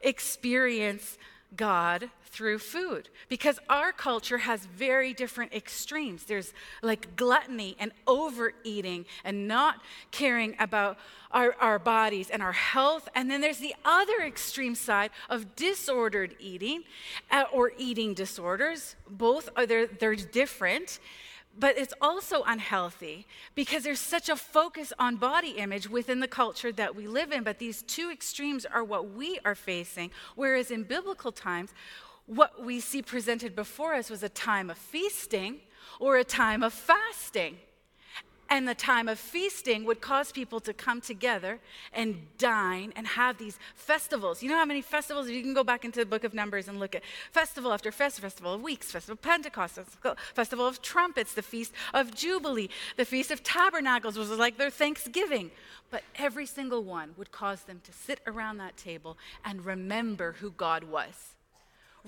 Experience 0.00 1.18
God 1.56 2.10
through 2.30 2.58
food 2.58 3.08
because 3.28 3.58
our 3.68 3.92
culture 3.92 4.38
has 4.38 4.64
very 4.64 5.12
different 5.12 5.52
extremes. 5.52 6.24
There's 6.24 6.52
like 6.80 7.16
gluttony 7.16 7.76
and 7.78 7.92
overeating 8.06 9.04
and 9.24 9.48
not 9.48 9.80
caring 10.12 10.54
about 10.60 10.96
our, 11.32 11.56
our 11.60 11.78
bodies 11.78 12.30
and 12.30 12.40
our 12.40 12.52
health. 12.52 13.08
And 13.14 13.30
then 13.30 13.40
there's 13.40 13.58
the 13.58 13.74
other 13.84 14.20
extreme 14.20 14.74
side 14.76 15.10
of 15.28 15.56
disordered 15.56 16.36
eating 16.38 16.84
uh, 17.30 17.44
or 17.52 17.72
eating 17.76 18.14
disorders. 18.14 18.94
Both 19.08 19.48
are 19.56 19.66
they're, 19.66 19.86
they're 19.86 20.14
different. 20.14 21.00
But 21.58 21.76
it's 21.76 21.94
also 22.00 22.42
unhealthy 22.46 23.26
because 23.54 23.82
there's 23.82 24.00
such 24.00 24.28
a 24.28 24.36
focus 24.36 24.92
on 24.98 25.16
body 25.16 25.50
image 25.50 25.90
within 25.90 26.20
the 26.20 26.28
culture 26.28 26.72
that 26.72 26.94
we 26.94 27.06
live 27.06 27.32
in. 27.32 27.42
But 27.42 27.58
these 27.58 27.82
two 27.82 28.10
extremes 28.10 28.64
are 28.64 28.84
what 28.84 29.10
we 29.10 29.38
are 29.44 29.54
facing. 29.54 30.10
Whereas 30.36 30.70
in 30.70 30.84
biblical 30.84 31.32
times, 31.32 31.74
what 32.26 32.64
we 32.64 32.80
see 32.80 33.02
presented 33.02 33.56
before 33.56 33.94
us 33.94 34.08
was 34.08 34.22
a 34.22 34.28
time 34.28 34.70
of 34.70 34.78
feasting 34.78 35.60
or 35.98 36.16
a 36.16 36.24
time 36.24 36.62
of 36.62 36.72
fasting 36.72 37.58
and 38.50 38.66
the 38.66 38.74
time 38.74 39.08
of 39.08 39.18
feasting 39.18 39.84
would 39.84 40.00
cause 40.00 40.32
people 40.32 40.58
to 40.60 40.74
come 40.74 41.00
together 41.00 41.60
and 41.92 42.26
dine 42.36 42.92
and 42.96 43.06
have 43.06 43.38
these 43.38 43.58
festivals. 43.76 44.42
You 44.42 44.50
know 44.50 44.56
how 44.56 44.64
many 44.64 44.82
festivals? 44.82 45.30
You 45.30 45.40
can 45.40 45.54
go 45.54 45.62
back 45.62 45.84
into 45.84 46.00
the 46.00 46.06
book 46.06 46.24
of 46.24 46.34
Numbers 46.34 46.66
and 46.66 46.80
look 46.80 46.96
at 46.96 47.02
festival 47.30 47.72
after 47.72 47.92
festival, 47.92 48.28
festival 48.28 48.54
of 48.54 48.62
weeks, 48.62 48.90
festival 48.90 49.12
of 49.12 49.22
Pentecost, 49.22 49.78
festival 50.34 50.66
of 50.66 50.82
trumpets, 50.82 51.32
the 51.32 51.42
feast 51.42 51.72
of 51.94 52.12
Jubilee, 52.14 52.68
the 52.96 53.04
feast 53.04 53.30
of 53.30 53.42
tabernacles 53.44 54.18
was 54.18 54.30
like 54.30 54.58
their 54.58 54.70
Thanksgiving. 54.70 55.52
But 55.90 56.02
every 56.16 56.46
single 56.46 56.82
one 56.82 57.14
would 57.16 57.32
cause 57.32 57.62
them 57.62 57.80
to 57.84 57.92
sit 57.92 58.20
around 58.26 58.58
that 58.58 58.76
table 58.76 59.16
and 59.44 59.64
remember 59.64 60.36
who 60.40 60.50
God 60.50 60.84
was. 60.84 61.34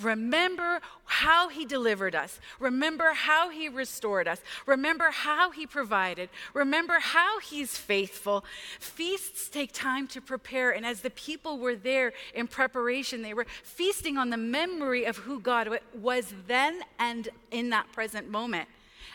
Remember 0.01 0.81
how 1.05 1.49
he 1.49 1.65
delivered 1.65 2.15
us. 2.15 2.41
Remember 2.59 3.13
how 3.13 3.51
he 3.51 3.69
restored 3.69 4.27
us. 4.27 4.41
Remember 4.67 5.11
how 5.11 5.51
he 5.51 5.67
provided. 5.67 6.31
Remember 6.55 6.99
how 7.01 7.41
he's 7.41 7.77
faithful. 7.77 8.45
Feasts 8.81 9.49
take 9.49 9.73
time 9.73 10.07
to 10.09 10.21
prepare. 10.21 10.71
And 10.71 10.87
as 10.87 11.01
the 11.01 11.11
people 11.11 11.59
were 11.59 11.77
there 11.77 12.13
in 12.35 12.47
preparation, 12.47 13.23
they 13.23 13.35
were 13.35 13.47
feasting 13.63 14.17
on 14.17 14.31
the 14.31 14.37
memory 14.37 15.05
of 15.05 15.19
who 15.19 15.41
God 15.41 15.79
was 15.95 16.35
then 16.47 16.81
and 16.99 17.29
in 17.51 17.71
that 17.71 17.93
present 17.93 18.31
moment. 18.31 18.69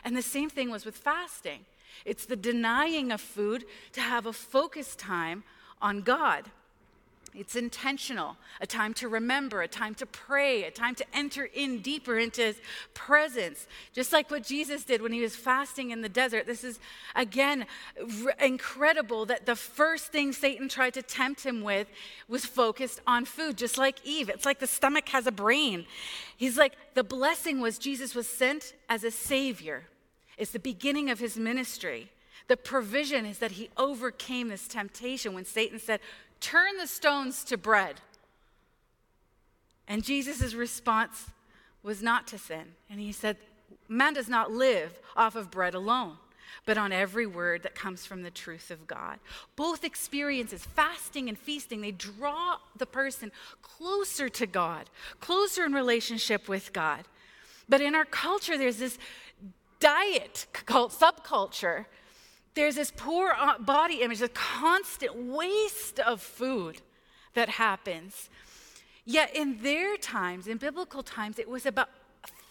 And 0.03 0.15
the 0.15 0.21
same 0.21 0.49
thing 0.49 0.69
was 0.69 0.85
with 0.85 0.97
fasting 0.97 1.65
it's 2.05 2.25
the 2.25 2.35
denying 2.35 3.11
of 3.11 3.19
food 3.19 3.65
to 3.93 4.01
have 4.01 4.25
a 4.25 4.33
focus 4.33 4.95
time 4.95 5.43
on 5.81 6.01
God. 6.01 6.45
It's 7.35 7.55
intentional, 7.55 8.37
a 8.61 8.65
time 8.65 8.93
to 8.95 9.07
remember, 9.07 9.61
a 9.61 9.67
time 9.67 9.93
to 9.95 10.05
pray, 10.05 10.63
a 10.63 10.71
time 10.71 10.95
to 10.95 11.05
enter 11.13 11.43
in 11.45 11.81
deeper 11.81 12.17
into 12.17 12.41
his 12.41 12.59
presence. 12.93 13.67
Just 13.93 14.13
like 14.13 14.31
what 14.31 14.43
Jesus 14.43 14.83
did 14.83 15.01
when 15.01 15.11
he 15.11 15.21
was 15.21 15.35
fasting 15.35 15.91
in 15.91 16.01
the 16.01 16.09
desert. 16.09 16.47
This 16.47 16.63
is, 16.63 16.79
again, 17.15 17.65
r- 17.99 18.33
incredible 18.39 19.25
that 19.25 19.45
the 19.45 19.55
first 19.55 20.07
thing 20.07 20.31
Satan 20.31 20.69
tried 20.69 20.93
to 20.95 21.01
tempt 21.01 21.45
him 21.45 21.61
with 21.61 21.87
was 22.27 22.45
focused 22.45 23.01
on 23.05 23.25
food, 23.25 23.57
just 23.57 23.77
like 23.77 23.99
Eve. 24.03 24.29
It's 24.29 24.45
like 24.45 24.59
the 24.59 24.67
stomach 24.67 25.09
has 25.09 25.27
a 25.27 25.31
brain. 25.31 25.85
He's 26.37 26.57
like, 26.57 26.73
the 26.93 27.03
blessing 27.03 27.59
was 27.59 27.77
Jesus 27.77 28.15
was 28.15 28.27
sent 28.27 28.73
as 28.89 29.03
a 29.03 29.11
savior, 29.11 29.83
it's 30.37 30.51
the 30.51 30.59
beginning 30.59 31.09
of 31.09 31.19
his 31.19 31.37
ministry. 31.37 32.11
The 32.47 32.57
provision 32.57 33.25
is 33.25 33.39
that 33.39 33.51
he 33.51 33.69
overcame 33.75 34.47
this 34.47 34.67
temptation 34.67 35.33
when 35.33 35.43
Satan 35.43 35.79
said, 35.79 35.99
Turn 36.39 36.77
the 36.77 36.87
stones 36.87 37.43
to 37.45 37.57
bread. 37.57 38.01
And 39.87 40.03
Jesus' 40.03 40.53
response 40.53 41.27
was 41.83 42.03
not 42.03 42.27
to 42.27 42.37
sin. 42.37 42.75
And 42.89 42.99
he 42.99 43.11
said, 43.11 43.37
Man 43.87 44.13
does 44.13 44.29
not 44.29 44.51
live 44.51 44.99
off 45.15 45.35
of 45.35 45.49
bread 45.49 45.73
alone, 45.73 46.17
but 46.65 46.77
on 46.77 46.91
every 46.91 47.25
word 47.25 47.63
that 47.63 47.75
comes 47.75 48.05
from 48.05 48.21
the 48.21 48.31
truth 48.31 48.69
of 48.71 48.87
God. 48.87 49.19
Both 49.55 49.83
experiences, 49.83 50.65
fasting 50.65 51.29
and 51.29 51.37
feasting, 51.37 51.81
they 51.81 51.91
draw 51.91 52.57
the 52.75 52.85
person 52.85 53.31
closer 53.61 54.29
to 54.29 54.45
God, 54.45 54.89
closer 55.19 55.65
in 55.65 55.73
relationship 55.73 56.49
with 56.49 56.73
God. 56.73 57.05
But 57.69 57.81
in 57.81 57.95
our 57.95 58.05
culture, 58.05 58.57
there's 58.57 58.77
this 58.77 58.97
diet 59.79 60.47
cult, 60.65 60.91
subculture 60.91 61.85
there's 62.57 62.75
this 62.75 62.91
poor 62.95 63.35
uh, 63.37 63.59
body 63.59 64.01
image, 64.01 64.21
a 64.21 64.29
constant 64.29 65.15
waste 65.15 65.99
of 65.99 66.21
food 66.21 66.81
that 67.35 67.49
happens. 67.49 68.29
Yet 69.05 69.33
in 69.35 69.61
their 69.61 69.95
times, 69.95 70.47
in 70.47 70.57
biblical 70.57 71.03
times, 71.03 71.39
it 71.39 71.47
was 71.47 71.65
about 71.65 71.89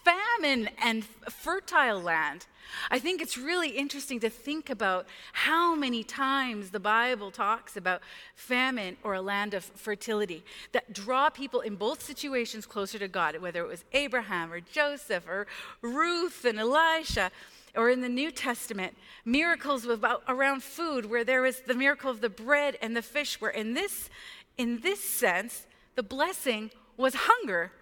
famine 0.05 0.71
and 0.81 1.05
fertile 1.05 2.01
land. 2.01 2.47
I 2.91 3.01
think 3.01 3.21
it's 3.21 3.37
really 3.37 3.71
interesting 3.71 4.21
to 4.21 4.31
think 4.31 4.71
about 4.71 5.07
how 5.33 5.75
many 5.75 6.05
times 6.05 6.71
the 6.71 6.79
Bible 6.79 7.33
talks 7.33 7.77
about 7.77 8.01
famine 8.37 8.97
or 9.03 9.15
a 9.15 9.21
land 9.21 9.55
of 9.55 9.65
fertility 9.65 10.45
that 10.71 10.93
draw 10.93 11.29
people 11.31 11.61
in 11.61 11.75
both 11.75 12.03
situations 12.03 12.65
closer 12.65 12.99
to 13.01 13.09
God, 13.09 13.37
whether 13.41 13.61
it 13.61 13.69
was 13.69 13.85
Abraham 13.93 14.53
or 14.53 14.61
Joseph 14.61 15.27
or 15.27 15.49
Ruth 15.83 16.45
and 16.45 16.61
Elisha 16.61 17.33
or 17.77 17.91
in 17.91 18.01
the 18.01 18.09
New 18.09 18.31
Testament, 18.31 18.97
miracles 19.25 19.85
about, 19.85 20.23
around 20.29 20.63
food, 20.63 21.07
where 21.07 21.25
there 21.25 21.43
was 21.43 21.61
the 21.61 21.75
miracle 21.75 22.11
of 22.11 22.21
the 22.21 22.29
bread 22.29 22.77
and 22.81 22.97
the 22.97 23.03
fish, 23.03 23.41
where 23.41 23.51
in 23.51 23.75
this, 23.75 24.09
in 24.57 24.81
this 24.81 25.01
sense, 25.01 25.67
the 25.95 26.03
blessing 26.03 26.71
was 26.97 27.15
hunger. 27.15 27.73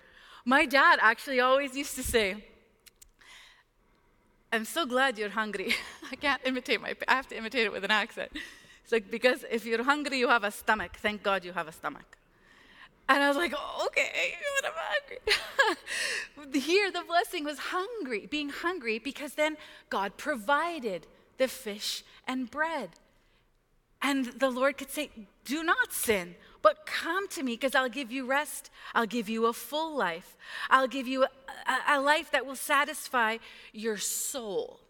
My 0.44 0.66
dad 0.66 0.98
actually 1.00 1.40
always 1.40 1.76
used 1.76 1.94
to 1.96 2.02
say, 2.02 2.44
I'm 4.52 4.64
so 4.64 4.86
glad 4.86 5.18
you're 5.18 5.30
hungry. 5.30 5.74
I 6.12 6.16
can't 6.16 6.40
imitate 6.44 6.80
my, 6.80 6.94
I 7.08 7.14
have 7.14 7.28
to 7.28 7.36
imitate 7.36 7.66
it 7.66 7.72
with 7.72 7.84
an 7.84 7.90
accent. 7.90 8.30
It's 8.82 8.92
like, 8.92 9.10
because 9.10 9.44
if 9.50 9.64
you're 9.64 9.82
hungry, 9.82 10.18
you 10.18 10.28
have 10.28 10.44
a 10.44 10.50
stomach. 10.50 10.96
Thank 10.96 11.22
God 11.22 11.44
you 11.44 11.52
have 11.52 11.66
a 11.66 11.72
stomach. 11.72 12.16
And 13.08 13.22
I 13.22 13.28
was 13.28 13.36
like, 13.36 13.54
okay, 13.86 14.34
but 14.62 14.70
I'm 14.70 14.78
hungry. 16.36 16.60
Here, 16.60 16.90
the 16.90 17.02
blessing 17.06 17.44
was 17.44 17.58
hungry, 17.58 18.26
being 18.26 18.48
hungry, 18.48 18.98
because 18.98 19.34
then 19.34 19.56
God 19.90 20.16
provided 20.16 21.06
the 21.36 21.48
fish 21.48 22.02
and 22.26 22.50
bread. 22.50 22.90
And 24.00 24.26
the 24.26 24.50
Lord 24.50 24.78
could 24.78 24.90
say, 24.90 25.10
do 25.44 25.62
not 25.62 25.92
sin, 25.92 26.34
but 26.62 26.86
come 26.86 27.28
to 27.28 27.42
me 27.42 27.52
because 27.52 27.74
I'll 27.74 27.88
give 27.88 28.10
you 28.10 28.26
rest. 28.26 28.70
I'll 28.94 29.06
give 29.06 29.28
you 29.28 29.46
a 29.46 29.52
full 29.52 29.96
life. 29.96 30.36
I'll 30.70 30.88
give 30.88 31.06
you 31.06 31.24
a, 31.24 31.28
a 31.88 32.00
life 32.00 32.30
that 32.30 32.46
will 32.46 32.56
satisfy 32.56 33.38
your 33.72 33.98
soul 33.98 34.80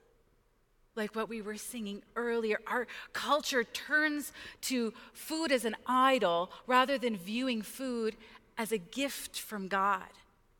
like 0.96 1.16
what 1.16 1.28
we 1.28 1.42
were 1.42 1.56
singing 1.56 2.02
earlier. 2.16 2.58
Our 2.66 2.86
culture 3.12 3.64
turns 3.64 4.32
to 4.62 4.92
food 5.12 5.52
as 5.52 5.64
an 5.64 5.76
idol 5.86 6.50
rather 6.66 6.98
than 6.98 7.16
viewing 7.16 7.62
food 7.62 8.16
as 8.56 8.72
a 8.72 8.78
gift 8.78 9.38
from 9.40 9.68
God, 9.68 10.08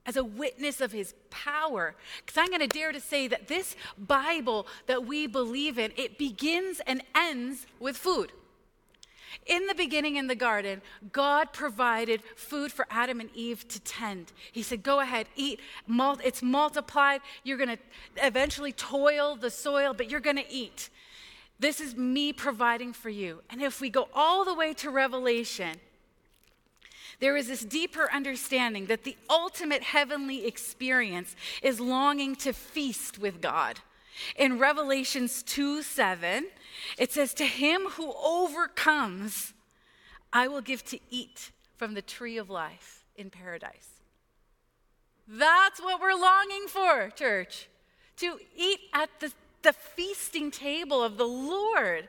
as 0.05 0.17
a 0.17 0.25
witness 0.25 0.81
of 0.81 0.93
his 0.93 1.15
power. 1.31 1.95
Because 2.25 2.39
I'm 2.39 2.49
going 2.49 2.61
to 2.61 2.67
dare 2.67 2.93
to 2.93 3.01
say 3.01 3.29
that 3.29 3.49
this 3.49 3.77
Bible 3.97 4.67
that 4.87 5.07
we 5.07 5.27
believe 5.27 5.79
in, 5.79 5.93
it 5.97 6.19
begins 6.19 6.81
and 6.87 7.03
ends 7.15 7.67
with 7.79 7.97
food. 7.97 8.33
In 9.47 9.67
the 9.67 9.75
beginning 9.75 10.17
in 10.17 10.27
the 10.27 10.35
garden, 10.35 10.83
God 11.13 11.53
provided 11.53 12.23
food 12.37 12.73
for 12.73 12.87
Adam 12.91 13.21
and 13.21 13.31
Eve 13.35 13.67
to 13.69 13.81
tend. 13.81 14.33
He 14.53 14.63
said, 14.63 14.83
Go 14.83 15.01
ahead, 15.01 15.27
eat. 15.37 15.61
It's 15.89 16.43
multiplied. 16.43 17.21
You're 17.43 17.59
going 17.59 17.77
to 17.77 17.79
eventually 18.23 18.73
toil 18.73 19.37
the 19.37 19.51
soil, 19.51 19.95
but 19.95 20.11
you're 20.11 20.21
going 20.21 20.37
to 20.37 20.51
eat. 20.51 20.91
This 21.59 21.81
is 21.81 21.97
me 21.97 22.33
providing 22.33 22.93
for 22.93 23.11
you. 23.11 23.43
And 23.51 23.63
if 23.63 23.81
we 23.81 23.91
go 23.91 24.09
all 24.15 24.45
the 24.45 24.55
way 24.55 24.75
to 24.75 24.91
Revelation, 24.91 25.77
there 27.21 27.37
is 27.37 27.47
this 27.47 27.65
deeper 27.65 28.11
understanding 28.13 28.87
that 28.87 29.05
the 29.05 29.17
ultimate 29.31 29.83
heavenly 29.83 30.47
experience 30.47 31.37
is 31.63 31.81
longing 31.81 32.37
to 32.37 32.53
feast 32.53 33.19
with 33.19 33.41
God. 33.41 33.81
In 34.37 34.59
Revelations 34.59 35.43
2 35.43 35.83
7, 35.83 36.47
it 36.99 37.13
says, 37.13 37.35
To 37.35 37.45
him 37.45 37.83
who 37.93 38.15
overcomes, 38.23 39.53
I 40.33 40.49
will 40.49 40.61
give 40.61 40.85
to 40.87 40.99
eat 41.11 41.51
from 41.77 41.95
the 41.95 42.03
tree 42.03 42.39
of 42.39 42.51
life 42.51 43.05
in 43.17 43.31
paradise. 43.31 43.89
That's 45.27 45.81
what 45.81 46.01
we're 46.01 46.15
longing 46.15 46.67
for, 46.69 47.11
church. 47.11 47.69
To 48.19 48.39
eat 48.57 48.81
at 48.93 49.09
the, 49.21 49.33
the 49.63 49.73
feasting 49.73 50.51
table 50.51 51.03
of 51.03 51.17
the 51.17 51.27
Lord. 51.27 52.09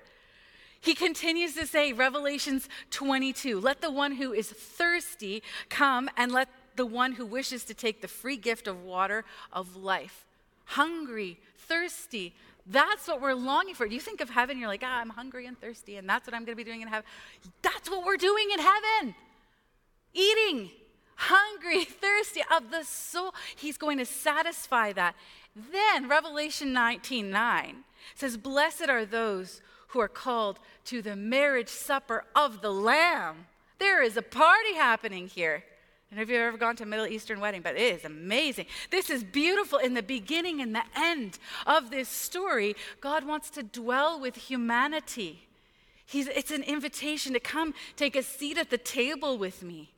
He 0.82 0.94
continues 0.94 1.56
to 1.56 1.66
say, 1.66 1.94
Revelations 1.94 2.70
22, 2.92 3.60
let 3.60 3.82
the 3.82 3.90
one 3.90 4.14
who 4.14 4.34
is 4.34 4.50
thirsty 4.50 5.42
come 5.70 6.10
and 6.16 6.32
let 6.32 6.50
the 6.76 6.86
one 6.86 7.14
who 7.14 7.26
wishes 7.26 7.64
to 7.66 7.74
take 7.74 8.02
the 8.02 8.08
free 8.08 8.38
gift 8.38 8.68
of 8.68 8.84
water 8.84 9.26
of 9.52 9.76
life. 9.76 10.26
Hungry, 10.66 11.40
thirsty. 11.68 12.34
That's 12.66 13.08
what 13.08 13.22
we're 13.22 13.34
longing 13.34 13.76
for. 13.76 13.86
You 13.86 14.00
think 14.00 14.22
of 14.22 14.30
heaven, 14.30 14.58
you're 14.58 14.68
like, 14.68 14.84
ah, 14.84 15.00
I'm 15.00 15.10
hungry 15.10 15.46
and 15.46 15.60
thirsty, 15.60 15.98
and 15.98 16.10
that's 16.10 16.26
what 16.28 16.34
I'm 16.34 16.46
going 16.46 16.58
to 16.58 16.64
be 16.64 16.64
doing 16.64 16.82
in 16.82 16.88
heaven. 16.88 17.06
That's 17.62 17.90
what 17.90 18.06
we're 18.06 18.18
doing 18.18 18.50
in 18.52 18.60
heaven. 18.60 19.16
Eating, 20.14 20.72
hungry, 21.16 21.84
thirsty 21.86 22.42
of 22.56 22.72
the 22.72 22.84
soul. 22.84 23.34
He's 23.56 23.78
going 23.78 24.00
to 24.00 24.06
satisfy 24.06 24.94
that. 24.94 25.16
Then 25.56 26.10
Revelation 26.10 26.74
19 26.74 27.30
9 27.30 27.76
says, 28.16 28.36
Blessed 28.38 28.90
are 28.90 29.06
those 29.06 29.62
who 29.90 30.00
are 30.00 30.08
called 30.08 30.60
to 30.86 31.02
the 31.02 31.16
marriage 31.16 31.70
supper 31.70 32.26
of 32.36 32.62
the 32.62 32.72
Lamb. 32.72 33.46
There 33.78 34.02
is 34.02 34.18
a 34.18 34.22
party 34.22 34.74
happening 34.74 35.28
here. 35.28 35.64
And 36.12 36.20
if 36.20 36.30
you've 36.30 36.40
ever 36.40 36.58
gone 36.58 36.76
to 36.78 36.84
a 36.84 36.86
Middle 36.86 37.08
Eastern 37.08 37.40
wedding, 37.40 37.62
but 37.62 37.76
it 37.76 37.96
is 37.96 38.06
amazing. 38.06 38.68
This 38.90 39.10
is 39.10 39.24
beautiful 39.24 39.80
in 39.80 39.96
the 39.96 40.04
beginning 40.04 40.62
and 40.62 40.74
the 40.74 40.84
end 40.96 41.40
of 41.66 41.90
this 41.90 42.08
story. 42.08 42.76
God 43.02 43.26
wants 43.26 43.50
to 43.52 43.64
dwell 43.64 44.20
with 44.20 44.36
humanity. 44.36 45.48
He's, 46.06 46.28
it's 46.28 46.52
an 46.52 46.64
invitation 46.64 47.34
to 47.34 47.40
come 47.40 47.74
take 47.96 48.16
a 48.16 48.24
seat 48.24 48.58
at 48.58 48.70
the 48.70 48.78
table 48.78 49.38
with 49.38 49.64
me 49.64 49.92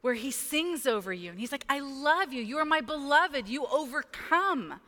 where 0.00 0.14
he 0.14 0.30
sings 0.30 0.86
over 0.86 1.12
you. 1.12 1.30
And 1.30 1.40
he's 1.40 1.52
like, 1.52 1.64
I 1.68 1.80
love 1.80 2.32
you. 2.32 2.42
You 2.42 2.58
are 2.58 2.64
my 2.64 2.80
beloved. 2.80 3.48
You 3.48 3.66
overcome. 3.66 4.80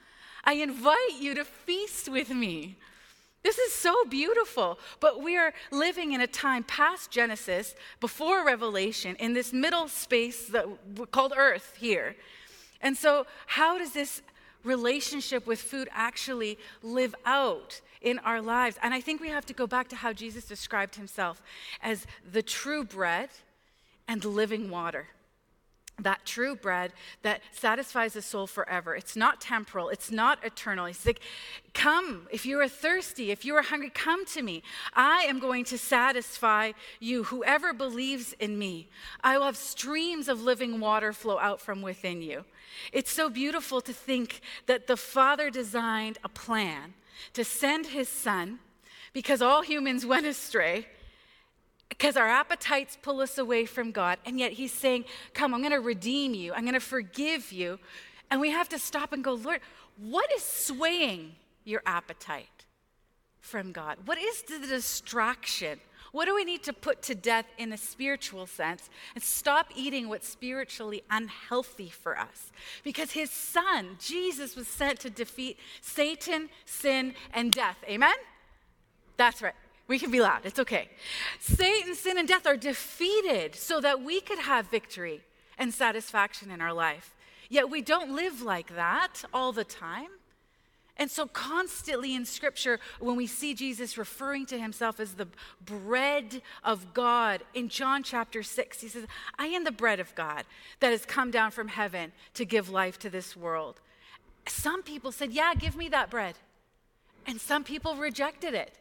I 0.44 0.54
invite 0.54 1.20
you 1.20 1.34
to 1.34 1.44
feast 1.44 2.08
with 2.08 2.30
me. 2.30 2.76
This 3.42 3.58
is 3.58 3.72
so 3.72 4.04
beautiful. 4.04 4.78
But 5.00 5.22
we 5.22 5.36
are 5.36 5.52
living 5.70 6.12
in 6.12 6.20
a 6.20 6.26
time 6.26 6.64
past 6.64 7.10
Genesis, 7.10 7.74
before 8.00 8.44
Revelation, 8.44 9.16
in 9.16 9.32
this 9.32 9.52
middle 9.52 9.88
space 9.88 10.46
that, 10.48 10.66
called 11.10 11.32
Earth 11.36 11.76
here. 11.78 12.16
And 12.80 12.96
so, 12.96 13.26
how 13.46 13.78
does 13.78 13.92
this 13.92 14.22
relationship 14.64 15.46
with 15.46 15.60
food 15.60 15.88
actually 15.92 16.58
live 16.82 17.14
out 17.24 17.80
in 18.00 18.18
our 18.20 18.40
lives? 18.40 18.76
And 18.82 18.92
I 18.92 19.00
think 19.00 19.20
we 19.20 19.28
have 19.28 19.46
to 19.46 19.54
go 19.54 19.66
back 19.66 19.88
to 19.88 19.96
how 19.96 20.12
Jesus 20.12 20.44
described 20.44 20.96
himself 20.96 21.42
as 21.82 22.06
the 22.30 22.42
true 22.42 22.84
bread 22.84 23.30
and 24.06 24.24
living 24.24 24.70
water 24.70 25.08
that 25.98 26.24
true 26.24 26.54
bread 26.54 26.92
that 27.22 27.40
satisfies 27.52 28.12
the 28.12 28.22
soul 28.22 28.46
forever. 28.46 28.94
It's 28.94 29.16
not 29.16 29.40
temporal, 29.40 29.88
it's 29.88 30.10
not 30.10 30.44
eternal. 30.44 30.86
He's 30.86 31.04
like, 31.04 31.20
Come, 31.74 32.26
if 32.32 32.44
you 32.44 32.58
are 32.60 32.68
thirsty, 32.68 33.30
if 33.30 33.44
you 33.44 33.54
are 33.54 33.62
hungry, 33.62 33.90
come 33.90 34.24
to 34.26 34.42
me. 34.42 34.62
I 34.94 35.26
am 35.28 35.38
going 35.38 35.64
to 35.66 35.78
satisfy 35.78 36.72
you. 36.98 37.24
Whoever 37.24 37.72
believes 37.72 38.34
in 38.40 38.58
me, 38.58 38.88
I 39.22 39.38
will 39.38 39.46
have 39.46 39.56
streams 39.56 40.28
of 40.28 40.42
living 40.42 40.80
water 40.80 41.12
flow 41.12 41.38
out 41.38 41.60
from 41.60 41.82
within 41.82 42.22
you. 42.22 42.44
It's 42.92 43.12
so 43.12 43.28
beautiful 43.28 43.80
to 43.82 43.92
think 43.92 44.40
that 44.66 44.86
the 44.86 44.96
Father 44.96 45.50
designed 45.50 46.18
a 46.24 46.28
plan 46.28 46.94
to 47.34 47.44
send 47.44 47.86
his 47.86 48.08
Son 48.08 48.58
because 49.12 49.42
all 49.42 49.62
humans 49.62 50.04
went 50.06 50.26
astray 50.26 50.86
because 51.88 52.16
our 52.16 52.28
appetites 52.28 52.98
pull 53.00 53.20
us 53.20 53.38
away 53.38 53.64
from 53.64 53.90
God. 53.90 54.18
And 54.24 54.38
yet 54.38 54.52
He's 54.52 54.72
saying, 54.72 55.04
Come, 55.34 55.54
I'm 55.54 55.60
going 55.60 55.72
to 55.72 55.80
redeem 55.80 56.34
you, 56.34 56.52
I'm 56.52 56.62
going 56.62 56.74
to 56.74 56.80
forgive 56.80 57.52
you. 57.52 57.78
And 58.30 58.40
we 58.40 58.50
have 58.50 58.68
to 58.70 58.78
stop 58.78 59.12
and 59.12 59.24
go, 59.24 59.34
Lord, 59.34 59.60
what 59.96 60.30
is 60.32 60.42
swaying 60.42 61.32
your 61.64 61.82
appetite 61.86 62.66
from 63.40 63.72
God? 63.72 63.96
What 64.04 64.18
is 64.18 64.42
the 64.42 64.58
distraction? 64.58 65.80
What 66.12 66.26
do 66.26 66.34
we 66.34 66.44
need 66.44 66.62
to 66.64 66.72
put 66.72 67.02
to 67.02 67.14
death 67.14 67.46
in 67.58 67.72
a 67.72 67.76
spiritual 67.76 68.46
sense 68.46 68.88
and 69.14 69.22
stop 69.22 69.66
eating 69.74 70.08
what's 70.08 70.28
spiritually 70.28 71.02
unhealthy 71.10 71.90
for 71.90 72.18
us? 72.18 72.50
Because 72.82 73.12
his 73.12 73.30
son, 73.30 73.96
Jesus, 73.98 74.56
was 74.56 74.68
sent 74.68 75.00
to 75.00 75.10
defeat 75.10 75.58
Satan, 75.80 76.48
sin, 76.64 77.14
and 77.34 77.52
death. 77.52 77.76
Amen? 77.88 78.16
That's 79.16 79.42
right. 79.42 79.54
We 79.88 79.98
can 79.98 80.10
be 80.10 80.20
loud, 80.20 80.42
it's 80.44 80.58
okay. 80.58 80.88
Satan, 81.40 81.94
sin, 81.94 82.18
and 82.18 82.28
death 82.28 82.46
are 82.46 82.56
defeated 82.56 83.54
so 83.54 83.80
that 83.80 84.02
we 84.02 84.20
could 84.20 84.38
have 84.38 84.70
victory 84.70 85.22
and 85.56 85.72
satisfaction 85.72 86.50
in 86.50 86.60
our 86.60 86.74
life. 86.74 87.14
Yet 87.48 87.70
we 87.70 87.80
don't 87.80 88.14
live 88.14 88.42
like 88.42 88.76
that 88.76 89.24
all 89.32 89.52
the 89.52 89.64
time. 89.64 90.08
And 90.98 91.10
so, 91.10 91.26
constantly 91.26 92.14
in 92.14 92.24
Scripture, 92.24 92.80
when 92.98 93.14
we 93.14 93.28
see 93.28 93.54
Jesus 93.54 93.96
referring 93.96 94.46
to 94.46 94.58
himself 94.58 94.98
as 94.98 95.14
the 95.14 95.28
bread 95.64 96.42
of 96.64 96.92
God, 96.92 97.42
in 97.54 97.68
John 97.68 98.02
chapter 98.02 98.42
6, 98.42 98.80
he 98.80 98.88
says, 98.88 99.06
I 99.38 99.46
am 99.46 99.62
the 99.62 99.70
bread 99.70 100.00
of 100.00 100.12
God 100.16 100.44
that 100.80 100.90
has 100.90 101.06
come 101.06 101.30
down 101.30 101.52
from 101.52 101.68
heaven 101.68 102.12
to 102.34 102.44
give 102.44 102.68
life 102.68 102.98
to 102.98 103.10
this 103.10 103.36
world. 103.36 103.80
Some 104.46 104.82
people 104.82 105.12
said, 105.12 105.32
Yeah, 105.32 105.54
give 105.54 105.76
me 105.76 105.88
that 105.90 106.10
bread. 106.10 106.34
And 107.26 107.40
some 107.40 107.62
people 107.62 107.94
rejected 107.94 108.54
it. 108.54 108.74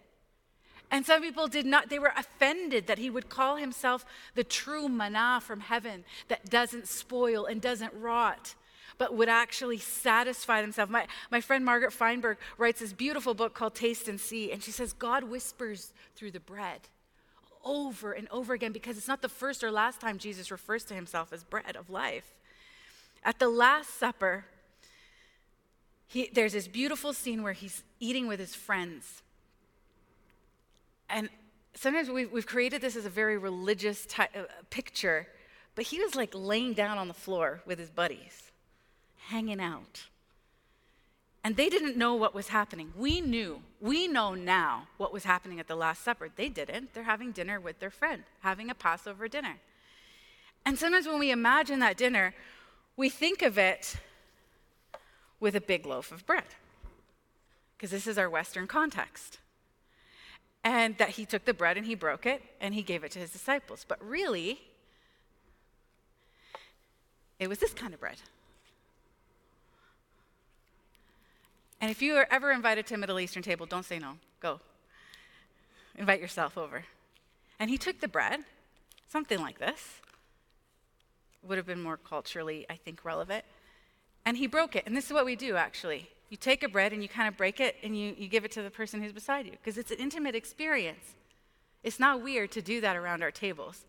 And 0.90 1.06
some 1.06 1.22
people 1.22 1.48
did 1.48 1.66
not, 1.66 1.90
they 1.90 2.00
were 2.00 2.14
offended 2.16 2.88
that 2.88 2.98
he 2.98 3.10
would 3.10 3.30
call 3.30 3.58
himself 3.58 4.06
the 4.36 4.44
true 4.44 4.88
manna 4.88 5.40
from 5.42 5.60
heaven 5.60 6.06
that 6.30 6.50
doesn't 6.50 6.88
spoil 6.88 7.46
and 7.46 7.62
doesn't 7.62 7.94
rot, 7.94 8.56
but 8.98 9.14
would 9.14 9.28
actually 9.28 9.80
satisfy 9.80 10.62
themselves. 10.62 10.92
My, 10.92 11.08
my 11.30 11.42
friend 11.42 11.66
Margaret 11.66 11.92
Feinberg 11.92 12.38
writes 12.58 12.80
this 12.80 12.94
beautiful 12.94 13.34
book 13.34 13.54
called 13.54 13.76
Taste 13.76 14.08
and 14.08 14.20
See, 14.20 14.52
and 14.52 14.64
she 14.64 14.72
says, 14.72 14.94
God 14.94 15.26
whispers 15.26 15.92
through 16.16 16.32
the 16.32 16.40
bread 16.40 16.82
over 17.66 18.14
and 18.14 18.28
over 18.32 18.54
again 18.54 18.72
because 18.72 18.98
it's 18.98 19.08
not 19.08 19.22
the 19.22 19.30
first 19.30 19.64
or 19.64 19.72
last 19.72 20.00
time 20.00 20.18
Jesus 20.18 20.52
refers 20.52 20.86
to 20.86 20.94
himself 20.94 21.34
as 21.34 21.44
bread 21.44 21.76
of 21.76 21.90
life. 21.90 22.34
At 23.24 23.40
the 23.40 23.50
Last 23.50 24.00
Supper, 24.00 24.46
he, 26.08 26.30
there's 26.34 26.54
this 26.54 26.68
beautiful 26.68 27.12
scene 27.12 27.44
where 27.44 27.54
he's 27.54 27.84
eating 28.00 28.28
with 28.28 28.40
his 28.40 28.56
friends. 28.56 29.22
And 31.10 31.30
sometimes 31.74 32.10
we've, 32.10 32.32
we've 32.32 32.46
created 32.46 32.82
this 32.82 32.96
as 32.96 33.06
a 33.06 33.10
very 33.10 33.38
religious 33.38 34.08
uh, 34.18 34.26
picture, 34.70 35.28
but 35.76 35.86
he 35.86 36.00
was 36.00 36.16
like 36.16 36.32
laying 36.34 36.74
down 36.74 36.98
on 36.98 37.08
the 37.08 37.14
floor 37.14 37.62
with 37.66 37.80
his 37.80 37.90
buddies, 37.90 38.52
hanging 39.28 39.62
out. 39.62 40.08
And 41.44 41.56
they 41.56 41.70
didn't 41.70 41.96
know 41.96 42.16
what 42.16 42.36
was 42.36 42.50
happening. 42.50 42.92
We 42.98 43.22
knew, 43.22 43.62
we 43.80 44.08
know 44.08 44.34
now 44.34 44.88
what 44.98 45.14
was 45.14 45.24
happening 45.24 45.60
at 45.62 45.68
the 45.68 45.76
Last 45.76 46.04
Supper. 46.04 46.30
They 46.36 46.50
didn't. 46.50 46.94
They're 46.94 47.04
having 47.04 47.32
dinner 47.32 47.60
with 47.60 47.80
their 47.80 47.90
friend, 47.90 48.24
having 48.42 48.70
a 48.70 48.76
Passover 48.76 49.30
dinner. 49.30 49.58
And 50.66 50.78
sometimes 50.78 51.08
when 51.08 51.20
we 51.20 51.32
imagine 51.32 51.80
that 51.80 51.96
dinner, 51.96 52.34
we 52.98 53.08
think 53.10 53.42
of 53.42 53.58
it 53.58 53.96
with 55.40 55.56
a 55.56 55.62
big 55.62 55.86
loaf 55.86 56.12
of 56.12 56.26
bread, 56.26 56.44
because 57.78 57.92
this 57.92 58.08
is 58.08 58.18
our 58.18 58.30
Western 58.30 58.68
context. 58.68 59.38
And 60.68 60.98
that 60.98 61.12
he 61.12 61.26
took 61.26 61.46
the 61.46 61.54
bread 61.54 61.78
and 61.78 61.86
he 61.86 61.96
broke 61.96 62.26
it 62.26 62.44
and 62.60 62.74
he 62.74 62.82
gave 62.82 63.06
it 63.06 63.12
to 63.12 63.20
his 63.20 63.32
disciples. 63.32 63.86
But 63.88 64.06
really, 64.06 64.60
it 67.40 67.48
was 67.48 67.60
this 67.60 67.74
kind 67.74 67.94
of 67.94 68.02
bread. 68.02 68.18
And 71.80 71.90
if 71.90 72.02
you 72.02 72.16
are 72.16 72.28
ever 72.30 72.52
invited 72.52 72.86
to 72.88 72.96
a 72.96 72.98
Middle 72.98 73.18
Eastern 73.18 73.44
table, 73.44 73.66
don't 73.66 73.86
say 73.86 73.98
no. 73.98 74.18
Go. 74.42 74.60
Invite 75.98 76.20
yourself 76.20 76.58
over. 76.58 76.84
And 77.62 77.70
he 77.70 77.78
took 77.78 78.02
the 78.02 78.10
bread, 78.10 78.42
something 79.08 79.40
like 79.40 79.60
this. 79.60 80.02
Would 81.44 81.58
have 81.58 81.66
been 81.66 81.82
more 81.82 81.96
culturally, 81.96 82.66
I 82.70 82.76
think, 82.76 83.06
relevant. 83.06 83.46
And 84.26 84.36
he 84.36 84.48
broke 84.48 84.76
it. 84.76 84.84
And 84.86 84.98
this 84.98 85.06
is 85.06 85.14
what 85.14 85.24
we 85.24 85.38
do, 85.38 85.56
actually. 85.56 86.10
You 86.30 86.38
take 86.38 86.64
a 86.64 86.70
bread 86.70 86.94
and 86.94 87.02
you 87.02 87.10
kind 87.10 87.28
of 87.28 87.38
break 87.38 87.60
it 87.60 87.76
and 87.84 87.98
you, 87.98 88.14
you 88.18 88.28
give 88.28 88.44
it 88.44 88.52
to 88.54 88.62
the 88.62 88.70
person 88.70 89.02
who's 89.02 89.14
beside 89.14 89.46
you 89.46 89.54
because 89.54 89.78
it's 89.78 89.92
an 89.92 89.98
intimate 89.98 90.36
experience. 90.36 91.16
It's 91.84 92.00
not 92.00 92.22
weird 92.22 92.52
to 92.52 92.62
do 92.62 92.82
that 92.82 92.96
around 92.96 93.24
our 93.24 93.32
tables. 93.32 93.86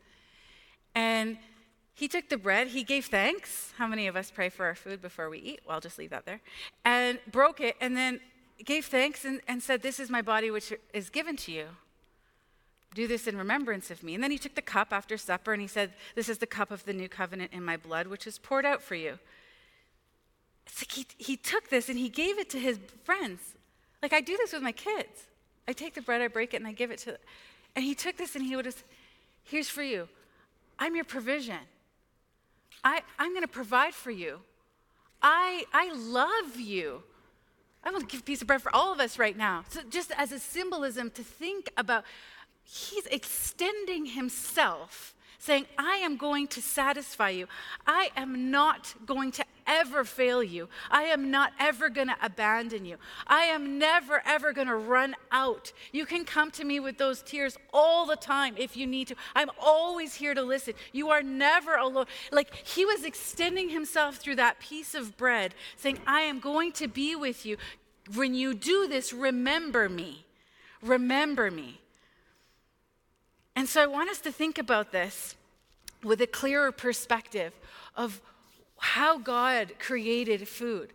And 0.95 1.39
he 1.95 2.07
took 2.07 2.29
the 2.29 2.37
bread, 2.37 2.69
he 2.69 2.85
gave 2.85 3.07
thanks. 3.07 3.73
How 3.77 3.89
many 3.89 4.07
of 4.07 4.15
us 4.15 4.31
pray 4.31 4.51
for 4.51 4.67
our 4.67 4.77
food 4.77 5.03
before 5.03 5.29
we 5.29 5.39
eat? 5.39 5.61
Well, 5.67 5.75
I'll 5.75 5.81
just 5.81 5.99
leave 5.99 6.11
that 6.11 6.27
there. 6.27 6.41
And 6.85 7.19
broke 7.33 7.61
it 7.61 7.75
and 7.81 7.97
then 7.97 8.21
gave 8.65 8.87
thanks 8.87 9.25
and, 9.25 9.41
and 9.49 9.61
said, 9.61 9.83
This 9.83 9.99
is 9.99 10.09
my 10.09 10.23
body 10.23 10.51
which 10.53 10.73
is 10.95 11.11
given 11.11 11.37
to 11.39 11.53
you. 11.53 11.67
Do 12.95 13.09
this 13.09 13.27
in 13.27 13.37
remembrance 13.37 13.91
of 13.91 14.03
me. 14.03 14.15
And 14.15 14.23
then 14.23 14.31
he 14.31 14.39
took 14.39 14.55
the 14.55 14.63
cup 14.63 14.89
after 14.93 15.17
supper 15.17 15.53
and 15.53 15.61
he 15.61 15.69
said, 15.69 15.93
This 16.15 16.29
is 16.29 16.39
the 16.39 16.47
cup 16.47 16.71
of 16.71 16.85
the 16.85 16.93
new 16.93 17.09
covenant 17.09 17.53
in 17.53 17.65
my 17.65 17.77
blood, 17.77 18.07
which 18.07 18.29
is 18.29 18.39
poured 18.39 18.65
out 18.65 18.81
for 18.81 18.95
you. 18.95 19.19
It's 20.69 20.83
like 20.83 20.93
he, 20.93 21.07
he 21.17 21.37
took 21.37 21.69
this 21.71 21.89
and 21.89 21.99
he 21.99 22.09
gave 22.09 22.39
it 22.39 22.51
to 22.51 22.59
his 22.59 22.79
friends. 23.05 23.41
Like 24.03 24.13
I 24.13 24.21
do 24.21 24.37
this 24.37 24.53
with 24.53 24.63
my 24.63 24.73
kids. 24.73 25.25
I 25.67 25.73
take 25.73 25.95
the 25.95 26.03
bread, 26.03 26.23
I 26.23 26.29
break 26.29 26.55
it, 26.55 26.59
and 26.59 26.67
I 26.67 26.73
give 26.73 26.91
it 26.91 26.99
to. 27.01 27.13
them. 27.13 27.21
And 27.77 27.85
he 27.85 27.95
took 27.95 28.17
this 28.17 28.35
and 28.35 28.45
he 28.45 28.57
would 28.57 28.65
have, 28.65 28.83
here's 29.45 29.69
for 29.69 29.83
you. 29.83 30.09
I'm 30.79 30.95
your 30.95 31.05
provision. 31.05 31.59
I, 32.85 33.03
I'm 33.19 33.33
going 33.33 33.43
to 33.43 33.49
provide 33.49 33.95
for 33.95 34.11
you. 34.11 34.39
I, 35.21 35.65
I 35.73 35.93
love 35.93 36.57
you. 36.59 37.03
I 37.83 37.91
want 37.91 38.09
to 38.09 38.13
give 38.13 38.21
a 38.21 38.25
piece 38.25 38.41
of 38.41 38.47
bread 38.47 38.63
for 38.63 38.75
all 38.75 38.93
of 38.93 39.01
us 39.01 39.19
right 39.19 39.37
now. 39.37 39.65
So, 39.69 39.81
just 39.89 40.13
as 40.17 40.33
a 40.33 40.39
symbolism 40.39 41.11
to 41.13 41.23
think 41.23 41.71
about, 41.77 42.05
he's 42.65 43.07
extending 43.07 44.07
himself, 44.07 45.15
saying, 45.39 45.67
I 45.79 45.97
am 45.97 46.17
going 46.17 46.49
to 46.49 46.63
satisfy 46.63 47.31
you. 47.31 47.47
I 47.87 48.11
am 48.17 48.51
not 48.51 48.95
going 49.07 49.33
to 49.33 49.45
ever 49.69 50.03
fail 50.03 50.43
you. 50.43 50.69
I 50.91 51.05
am 51.05 51.31
not 51.31 51.53
ever 51.61 51.89
going 51.89 52.09
to 52.09 52.17
abandon 52.21 52.85
you. 52.85 52.97
I 53.27 53.43
am 53.43 53.79
never, 53.79 54.23
ever 54.27 54.53
going 54.53 54.67
to 54.67 54.75
run 54.75 55.15
out. 55.31 55.73
You 55.93 56.07
can 56.07 56.25
come 56.25 56.51
to 56.53 56.65
me 56.65 56.81
with 56.81 56.99
those 56.99 57.23
tears 57.23 57.57
all 57.73 58.07
the 58.07 58.17
time 58.17 58.55
if 58.57 58.77
you 58.77 58.87
need 58.87 59.09
to. 59.09 59.15
I'm 59.37 59.51
always 59.61 60.15
here 60.15 60.35
to 60.35 60.43
listen. 60.43 60.75
You 60.93 61.11
are 61.11 61.23
never 61.23 61.75
alone. 61.75 62.07
Like 62.33 62.55
he 62.67 62.85
was 62.85 63.05
extending 63.05 63.69
himself 63.69 64.17
through 64.17 64.37
that 64.37 64.59
piece 64.59 64.95
of 64.95 65.17
bread, 65.17 65.55
saying, 65.77 66.01
I 66.07 66.23
am 66.23 66.41
going 66.41 66.73
to 66.73 66.89
be 66.89 67.15
with 67.15 67.45
you. 67.47 67.59
When 68.15 68.35
you 68.35 68.55
do 68.55 68.89
this, 68.89 69.13
remember 69.13 69.89
me. 69.89 70.25
Remember 70.83 71.51
me. 71.51 71.81
And 73.55 73.69
so 73.69 73.83
I 73.83 73.87
want 73.87 74.09
us 74.09 74.21
to 74.21 74.33
think 74.33 74.57
about 74.57 74.93
this 74.93 75.35
with 76.03 76.21
a 76.21 76.27
clearer 76.27 76.71
perspective 76.71 77.53
of 77.97 78.21
how 78.79 79.19
God 79.19 79.75
created 79.79 80.49
food. 80.49 80.93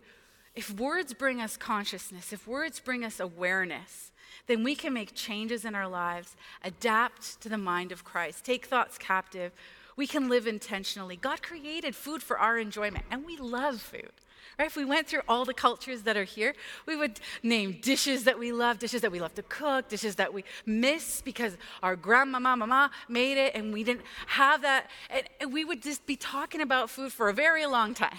If 0.54 0.70
words 0.70 1.14
bring 1.14 1.40
us 1.40 1.56
consciousness, 1.56 2.32
if 2.32 2.46
words 2.46 2.80
bring 2.80 3.04
us 3.04 3.18
awareness, 3.20 4.12
then 4.46 4.62
we 4.62 4.74
can 4.74 4.92
make 4.92 5.14
changes 5.14 5.64
in 5.64 5.74
our 5.74 5.88
lives, 5.88 6.36
adapt 6.62 7.40
to 7.40 7.48
the 7.48 7.58
mind 7.58 7.92
of 7.92 8.04
Christ, 8.04 8.44
take 8.44 8.66
thoughts 8.66 8.98
captive. 8.98 9.52
We 9.96 10.06
can 10.06 10.28
live 10.28 10.46
intentionally. 10.46 11.16
God 11.16 11.42
created 11.42 11.94
food 11.94 12.22
for 12.22 12.38
our 12.38 12.58
enjoyment, 12.58 13.04
and 13.10 13.24
we 13.24 13.36
love 13.36 13.80
food. 13.80 14.12
Right? 14.58 14.66
If 14.66 14.76
we 14.76 14.84
went 14.84 15.08
through 15.08 15.22
all 15.28 15.44
the 15.44 15.54
cultures 15.54 16.02
that 16.02 16.16
are 16.16 16.24
here, 16.24 16.54
we 16.86 16.96
would 16.96 17.20
name 17.42 17.78
dishes 17.80 18.24
that 18.24 18.38
we 18.38 18.52
love, 18.52 18.78
dishes 18.78 19.00
that 19.02 19.10
we 19.10 19.20
love 19.20 19.34
to 19.34 19.42
cook, 19.42 19.88
dishes 19.88 20.14
that 20.16 20.32
we 20.32 20.44
miss 20.64 21.20
because 21.22 21.56
our 21.82 21.96
grandmama, 21.96 22.56
mama 22.56 22.90
made 23.08 23.38
it 23.38 23.54
and 23.54 23.72
we 23.72 23.82
didn't 23.84 24.04
have 24.26 24.62
that. 24.62 24.88
And 25.10 25.52
we 25.52 25.64
would 25.64 25.82
just 25.82 26.06
be 26.06 26.16
talking 26.16 26.60
about 26.60 26.90
food 26.90 27.12
for 27.12 27.28
a 27.28 27.32
very 27.32 27.66
long 27.66 27.94
time. 27.94 28.18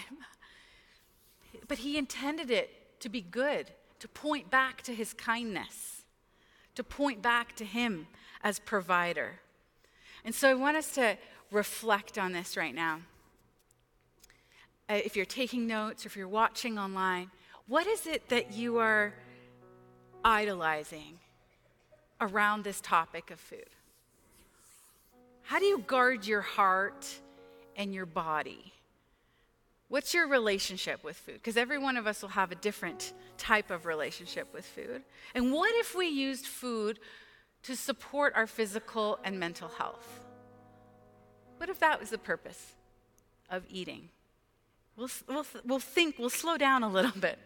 But 1.68 1.78
he 1.78 1.98
intended 1.98 2.48
it 2.52 3.00
to 3.00 3.08
be 3.08 3.20
good, 3.20 3.72
to 3.98 4.06
point 4.06 4.50
back 4.50 4.82
to 4.82 4.94
his 4.94 5.12
kindness, 5.12 6.04
to 6.76 6.84
point 6.84 7.22
back 7.22 7.56
to 7.56 7.64
him 7.64 8.06
as 8.40 8.60
provider. 8.60 9.40
And 10.24 10.32
so 10.32 10.48
I 10.48 10.54
want 10.54 10.76
us 10.76 10.92
to 10.94 11.18
reflect 11.50 12.18
on 12.18 12.32
this 12.32 12.56
right 12.56 12.74
now. 12.74 13.00
Uh, 14.88 14.94
if 15.04 15.16
you're 15.16 15.24
taking 15.24 15.66
notes 15.66 16.04
or 16.04 16.08
if 16.08 16.16
you're 16.16 16.28
watching 16.28 16.78
online, 16.78 17.30
what 17.66 17.86
is 17.86 18.06
it 18.06 18.28
that 18.28 18.52
you 18.52 18.78
are 18.78 19.12
idolizing 20.24 21.18
around 22.20 22.64
this 22.64 22.80
topic 22.80 23.30
of 23.30 23.40
food? 23.40 23.68
How 25.42 25.58
do 25.58 25.64
you 25.64 25.78
guard 25.78 26.26
your 26.26 26.40
heart 26.40 27.20
and 27.76 27.94
your 27.94 28.06
body? 28.06 28.72
What's 29.88 30.14
your 30.14 30.26
relationship 30.28 31.04
with 31.04 31.16
food? 31.16 31.34
Because 31.34 31.56
every 31.56 31.78
one 31.78 31.96
of 31.96 32.06
us 32.06 32.22
will 32.22 32.30
have 32.30 32.50
a 32.50 32.56
different 32.56 33.12
type 33.38 33.70
of 33.70 33.86
relationship 33.86 34.52
with 34.52 34.64
food. 34.64 35.02
And 35.34 35.52
what 35.52 35.72
if 35.76 35.94
we 35.94 36.08
used 36.08 36.46
food 36.46 36.98
to 37.62 37.76
support 37.76 38.32
our 38.34 38.46
physical 38.46 39.18
and 39.24 39.38
mental 39.38 39.68
health? 39.68 40.20
What 41.58 41.68
if 41.68 41.78
that 41.80 42.00
was 42.00 42.10
the 42.10 42.18
purpose 42.18 42.74
of 43.48 43.64
eating? 43.68 44.08
We'll, 44.96 45.10
we'll, 45.28 45.46
we'll 45.64 45.78
think, 45.78 46.18
we'll 46.18 46.30
slow 46.30 46.56
down 46.56 46.82
a 46.82 46.88
little 46.88 47.10
bit 47.20 47.38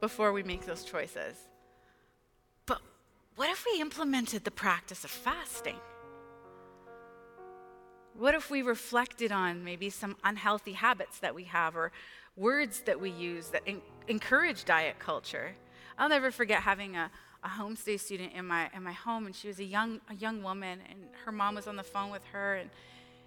before 0.00 0.32
we 0.32 0.42
make 0.42 0.66
those 0.66 0.84
choices. 0.84 1.36
But 2.66 2.80
what 3.36 3.50
if 3.50 3.64
we 3.72 3.80
implemented 3.80 4.44
the 4.44 4.50
practice 4.50 5.04
of 5.04 5.10
fasting? 5.10 5.76
What 8.14 8.34
if 8.34 8.50
we 8.50 8.62
reflected 8.62 9.32
on 9.32 9.64
maybe 9.64 9.88
some 9.88 10.16
unhealthy 10.24 10.72
habits 10.72 11.20
that 11.20 11.34
we 11.34 11.44
have 11.44 11.76
or 11.76 11.92
words 12.36 12.82
that 12.82 13.00
we 13.00 13.10
use 13.10 13.48
that 13.48 13.62
encourage 14.08 14.64
diet 14.64 14.98
culture? 14.98 15.54
I'll 15.96 16.08
never 16.08 16.30
forget 16.30 16.62
having 16.62 16.96
a, 16.96 17.10
a 17.44 17.48
homestay 17.48 18.00
student 18.00 18.32
in 18.34 18.46
my, 18.46 18.68
in 18.74 18.82
my 18.82 18.92
home, 18.92 19.26
and 19.26 19.34
she 19.34 19.48
was 19.48 19.60
a 19.60 19.64
young, 19.64 20.00
a 20.08 20.14
young 20.14 20.42
woman, 20.42 20.80
and 20.90 21.00
her 21.24 21.32
mom 21.32 21.54
was 21.54 21.66
on 21.66 21.76
the 21.76 21.84
phone 21.84 22.10
with 22.10 22.24
her, 22.32 22.56
and 22.56 22.70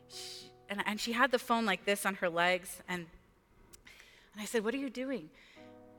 she, 0.09 0.42
and, 0.69 0.81
and 0.85 0.99
she 0.99 1.11
had 1.11 1.31
the 1.31 1.39
phone 1.39 1.65
like 1.65 1.85
this 1.85 2.05
on 2.05 2.15
her 2.15 2.29
legs. 2.29 2.81
And, 2.87 3.05
and 4.33 4.41
I 4.41 4.45
said, 4.45 4.63
What 4.63 4.73
are 4.73 4.77
you 4.77 4.89
doing? 4.89 5.29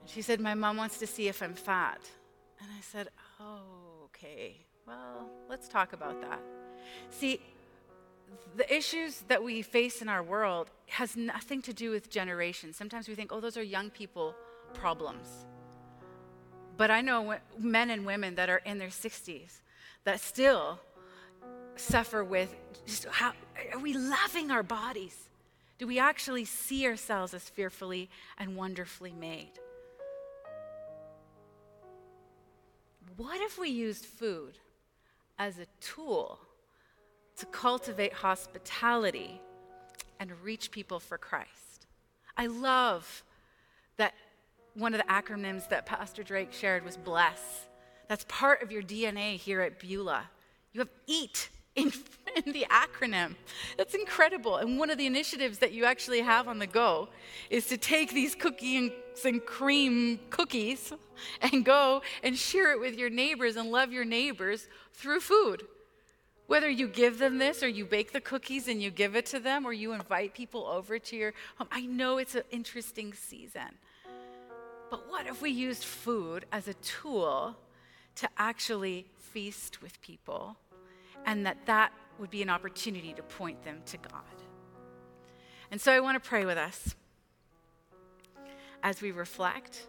And 0.01 0.11
she 0.11 0.23
said, 0.23 0.41
My 0.41 0.55
mom 0.55 0.77
wants 0.77 0.99
to 0.99 1.07
see 1.07 1.29
if 1.29 1.43
I'm 1.43 1.55
fat. 1.55 2.01
And 2.61 2.69
I 2.77 2.81
said, 2.81 3.09
Oh, 3.41 4.07
okay. 4.07 4.57
Well, 4.87 5.31
let's 5.49 5.69
talk 5.69 5.93
about 5.93 6.21
that. 6.21 6.41
See, 7.11 7.41
the 8.57 8.73
issues 8.75 9.21
that 9.29 9.43
we 9.43 9.63
face 9.63 10.03
in 10.03 10.09
our 10.09 10.23
world 10.23 10.71
has 10.87 11.17
nothing 11.17 11.63
to 11.63 11.73
do 11.73 11.91
with 11.91 12.11
generations. 12.11 12.77
Sometimes 12.77 13.09
we 13.09 13.15
think, 13.15 13.33
oh, 13.33 13.41
those 13.41 13.57
are 13.57 13.63
young 13.63 13.91
people 13.91 14.35
problems. 14.75 15.47
But 16.77 16.91
I 16.91 17.01
know 17.01 17.37
men 17.59 17.91
and 17.91 18.05
women 18.05 18.35
that 18.35 18.51
are 18.51 18.59
in 18.59 18.79
their 18.79 18.89
60s 18.89 19.61
that 20.05 20.21
still 20.21 20.81
suffer 21.77 22.25
with 22.25 22.55
just 22.87 23.07
how 23.07 23.33
are 23.73 23.79
we 23.79 23.95
loving 23.95 24.51
our 24.51 24.63
bodies? 24.63 25.17
Do 25.79 25.87
we 25.87 25.99
actually 25.99 26.45
see 26.45 26.87
ourselves 26.87 27.35
as 27.35 27.49
fearfully 27.49 28.09
and 28.39 28.57
wonderfully 28.57 29.13
made? 29.13 29.53
What 33.17 33.41
if 33.41 33.59
we 33.59 33.69
used 33.69 34.05
food 34.05 34.59
as 35.39 35.59
a 35.59 35.67
tool 35.81 36.39
to 37.37 37.47
cultivate 37.47 38.13
hospitality 38.13 39.41
and 40.19 40.33
reach 40.43 40.71
people 40.71 41.01
for 41.01 41.19
Christ? 41.19 41.87
I 42.37 42.47
love 42.47 43.25
that 43.97 44.15
one 44.75 44.95
of 44.95 45.01
the 45.01 45.07
acronyms 45.13 45.69
that 45.69 45.87
Pastor 45.87 46.23
Drake 46.23 46.53
shared 46.53 46.85
was 46.85 46.97
bless. 46.97 47.67
That's 48.09 48.25
part 48.29 48.63
of 48.63 48.73
your 48.73 48.83
DNA 48.83 49.37
here 49.37 49.61
at 49.61 49.79
Beulah. 49.79 50.25
You 50.73 50.81
have 50.81 50.91
eat 51.07 51.51
in, 51.77 51.93
in, 52.45 52.53
the 52.53 52.67
acronym. 52.71 53.35
That's 53.77 53.95
incredible. 53.95 54.57
And 54.57 54.79
one 54.79 54.91
of 54.91 54.99
the 54.99 55.07
initiatives 55.07 55.59
that 55.59 55.73
you 55.73 55.85
actually 55.85 56.21
have 56.21 56.49
on 56.49 56.59
the 56.59 56.67
go 56.67 57.09
is 57.51 57.67
to 57.67 57.77
take 57.77 58.13
these 58.13 58.35
cookies 58.35 58.93
and 59.25 59.45
cream 59.45 60.19
cookies 60.31 60.93
and 61.41 61.65
go 61.65 62.03
and 62.23 62.37
share 62.37 62.73
it 62.73 62.81
with 62.81 62.97
your 62.97 63.11
neighbors 63.11 63.57
and 63.57 63.71
love 63.71 63.93
your 63.93 64.05
neighbors 64.05 64.69
through 64.93 65.21
food. 65.21 65.65
Whether 66.47 66.69
you 66.69 66.89
give 66.89 67.19
them 67.19 67.39
this 67.39 67.63
or 67.63 67.69
you 67.69 67.87
bake 67.87 68.13
the 68.13 68.21
cookies 68.21 68.69
and 68.69 68.83
you 68.83 68.91
give 68.91 69.17
it 69.17 69.27
to 69.27 69.41
them 69.41 69.67
or 69.67 69.73
you 69.73 69.93
invite 69.93 70.35
people 70.35 70.67
over 70.67 70.99
to 70.99 71.17
your 71.17 71.33
home. 71.57 71.69
I 71.73 71.87
know 71.87 72.19
it's 72.19 72.35
an 72.35 72.43
interesting 72.51 73.15
season. 73.15 73.79
But 74.91 75.09
what 75.09 75.27
if 75.27 75.41
we 75.41 75.51
used 75.51 75.85
food 75.85 76.45
as 76.53 76.69
a 76.69 76.75
tool 76.75 77.57
to 78.17 78.29
actually 78.37 79.07
feast 79.19 79.83
with 79.83 80.01
people 80.03 80.57
and 81.27 81.47
that 81.47 81.59
that 81.67 81.93
would 82.19 82.31
be 82.31 82.43
an 82.43 82.51
opportunity 82.51 83.13
to 83.15 83.23
point 83.23 83.63
them 83.65 83.83
to 83.87 83.97
God. 83.97 84.23
And 85.71 85.81
so 85.81 85.93
I 85.93 86.01
want 86.01 86.23
to 86.23 86.29
pray 86.29 86.45
with 86.45 86.59
us 86.59 86.95
as 88.83 89.01
we 89.01 89.11
reflect 89.11 89.87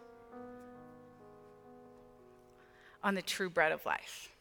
on 3.03 3.13
the 3.13 3.21
true 3.21 3.49
bread 3.49 3.71
of 3.71 3.85
life. 3.85 4.31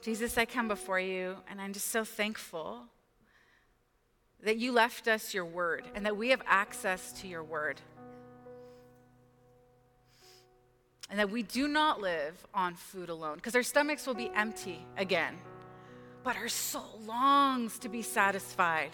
Jesus, 0.00 0.38
I 0.38 0.44
come 0.44 0.68
before 0.68 1.00
you 1.00 1.36
and 1.50 1.60
I'm 1.60 1.72
just 1.72 1.88
so 1.88 2.04
thankful 2.04 2.84
that 4.42 4.56
you 4.56 4.70
left 4.70 5.08
us 5.08 5.34
your 5.34 5.44
word 5.44 5.84
and 5.94 6.06
that 6.06 6.16
we 6.16 6.28
have 6.28 6.42
access 6.46 7.12
to 7.20 7.26
your 7.26 7.42
word. 7.42 7.80
And 11.10 11.18
that 11.18 11.30
we 11.30 11.42
do 11.42 11.68
not 11.68 12.00
live 12.00 12.46
on 12.52 12.74
food 12.74 13.08
alone, 13.08 13.36
because 13.36 13.54
our 13.54 13.62
stomachs 13.62 14.06
will 14.06 14.14
be 14.14 14.30
empty 14.34 14.84
again. 14.96 15.38
But 16.22 16.36
our 16.36 16.48
soul 16.48 17.00
longs 17.06 17.78
to 17.78 17.88
be 17.88 18.02
satisfied 18.02 18.90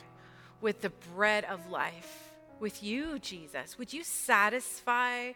with 0.61 0.81
the 0.81 0.91
bread 1.15 1.45
of 1.45 1.71
life, 1.71 2.33
with 2.61 2.83
you, 2.83 3.19
Jesus. 3.19 3.77
Would 3.79 3.93
you 3.93 4.05
satisfy 4.05 5.33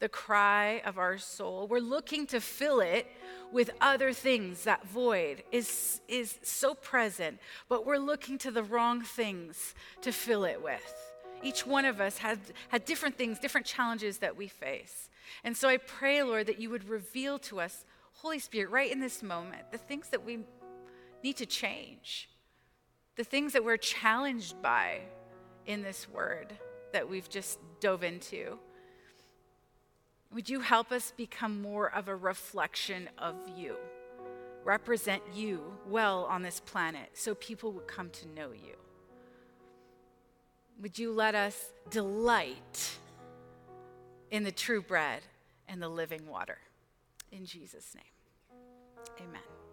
the 0.00 0.08
cry 0.08 0.82
of 0.84 0.98
our 0.98 1.18
soul? 1.18 1.68
We're 1.68 1.78
looking 1.80 2.26
to 2.28 2.40
fill 2.40 2.80
it 2.80 3.06
with 3.52 3.70
other 3.80 4.12
things. 4.12 4.64
That 4.64 4.86
void 4.86 5.42
is, 5.52 6.00
is 6.08 6.38
so 6.42 6.74
present, 6.74 7.38
but 7.68 7.84
we're 7.84 7.98
looking 7.98 8.38
to 8.38 8.50
the 8.50 8.62
wrong 8.62 9.02
things 9.02 9.74
to 10.02 10.12
fill 10.12 10.44
it 10.44 10.62
with. 10.62 11.13
Each 11.44 11.66
one 11.66 11.84
of 11.84 12.00
us 12.00 12.18
had, 12.18 12.38
had 12.68 12.84
different 12.86 13.16
things, 13.16 13.38
different 13.38 13.66
challenges 13.66 14.18
that 14.18 14.36
we 14.36 14.48
face. 14.48 15.10
And 15.44 15.56
so 15.56 15.68
I 15.68 15.76
pray, 15.76 16.22
Lord, 16.22 16.46
that 16.46 16.60
you 16.60 16.70
would 16.70 16.88
reveal 16.88 17.38
to 17.40 17.60
us, 17.60 17.84
Holy 18.14 18.38
Spirit, 18.38 18.70
right 18.70 18.90
in 18.90 19.00
this 19.00 19.22
moment, 19.22 19.70
the 19.70 19.78
things 19.78 20.08
that 20.08 20.24
we 20.24 20.40
need 21.22 21.36
to 21.36 21.46
change, 21.46 22.30
the 23.16 23.24
things 23.24 23.52
that 23.52 23.62
we're 23.62 23.76
challenged 23.76 24.60
by 24.62 25.00
in 25.66 25.82
this 25.82 26.08
word 26.08 26.52
that 26.92 27.08
we've 27.08 27.28
just 27.28 27.58
dove 27.80 28.02
into. 28.02 28.58
Would 30.32 30.48
you 30.48 30.60
help 30.60 30.92
us 30.92 31.12
become 31.16 31.60
more 31.60 31.94
of 31.94 32.08
a 32.08 32.16
reflection 32.16 33.08
of 33.18 33.34
you? 33.56 33.76
Represent 34.64 35.22
you 35.34 35.60
well 35.86 36.24
on 36.24 36.42
this 36.42 36.60
planet 36.60 37.10
so 37.12 37.34
people 37.34 37.72
would 37.72 37.86
come 37.86 38.08
to 38.10 38.28
know 38.28 38.50
you. 38.52 38.76
Would 40.80 40.98
you 40.98 41.12
let 41.12 41.34
us 41.34 41.72
delight 41.90 42.98
in 44.34 44.42
the 44.42 44.50
true 44.50 44.82
bread 44.82 45.22
and 45.68 45.80
the 45.80 45.88
living 45.88 46.26
water. 46.26 46.58
In 47.30 47.46
Jesus' 47.46 47.94
name, 47.94 49.20
amen. 49.20 49.63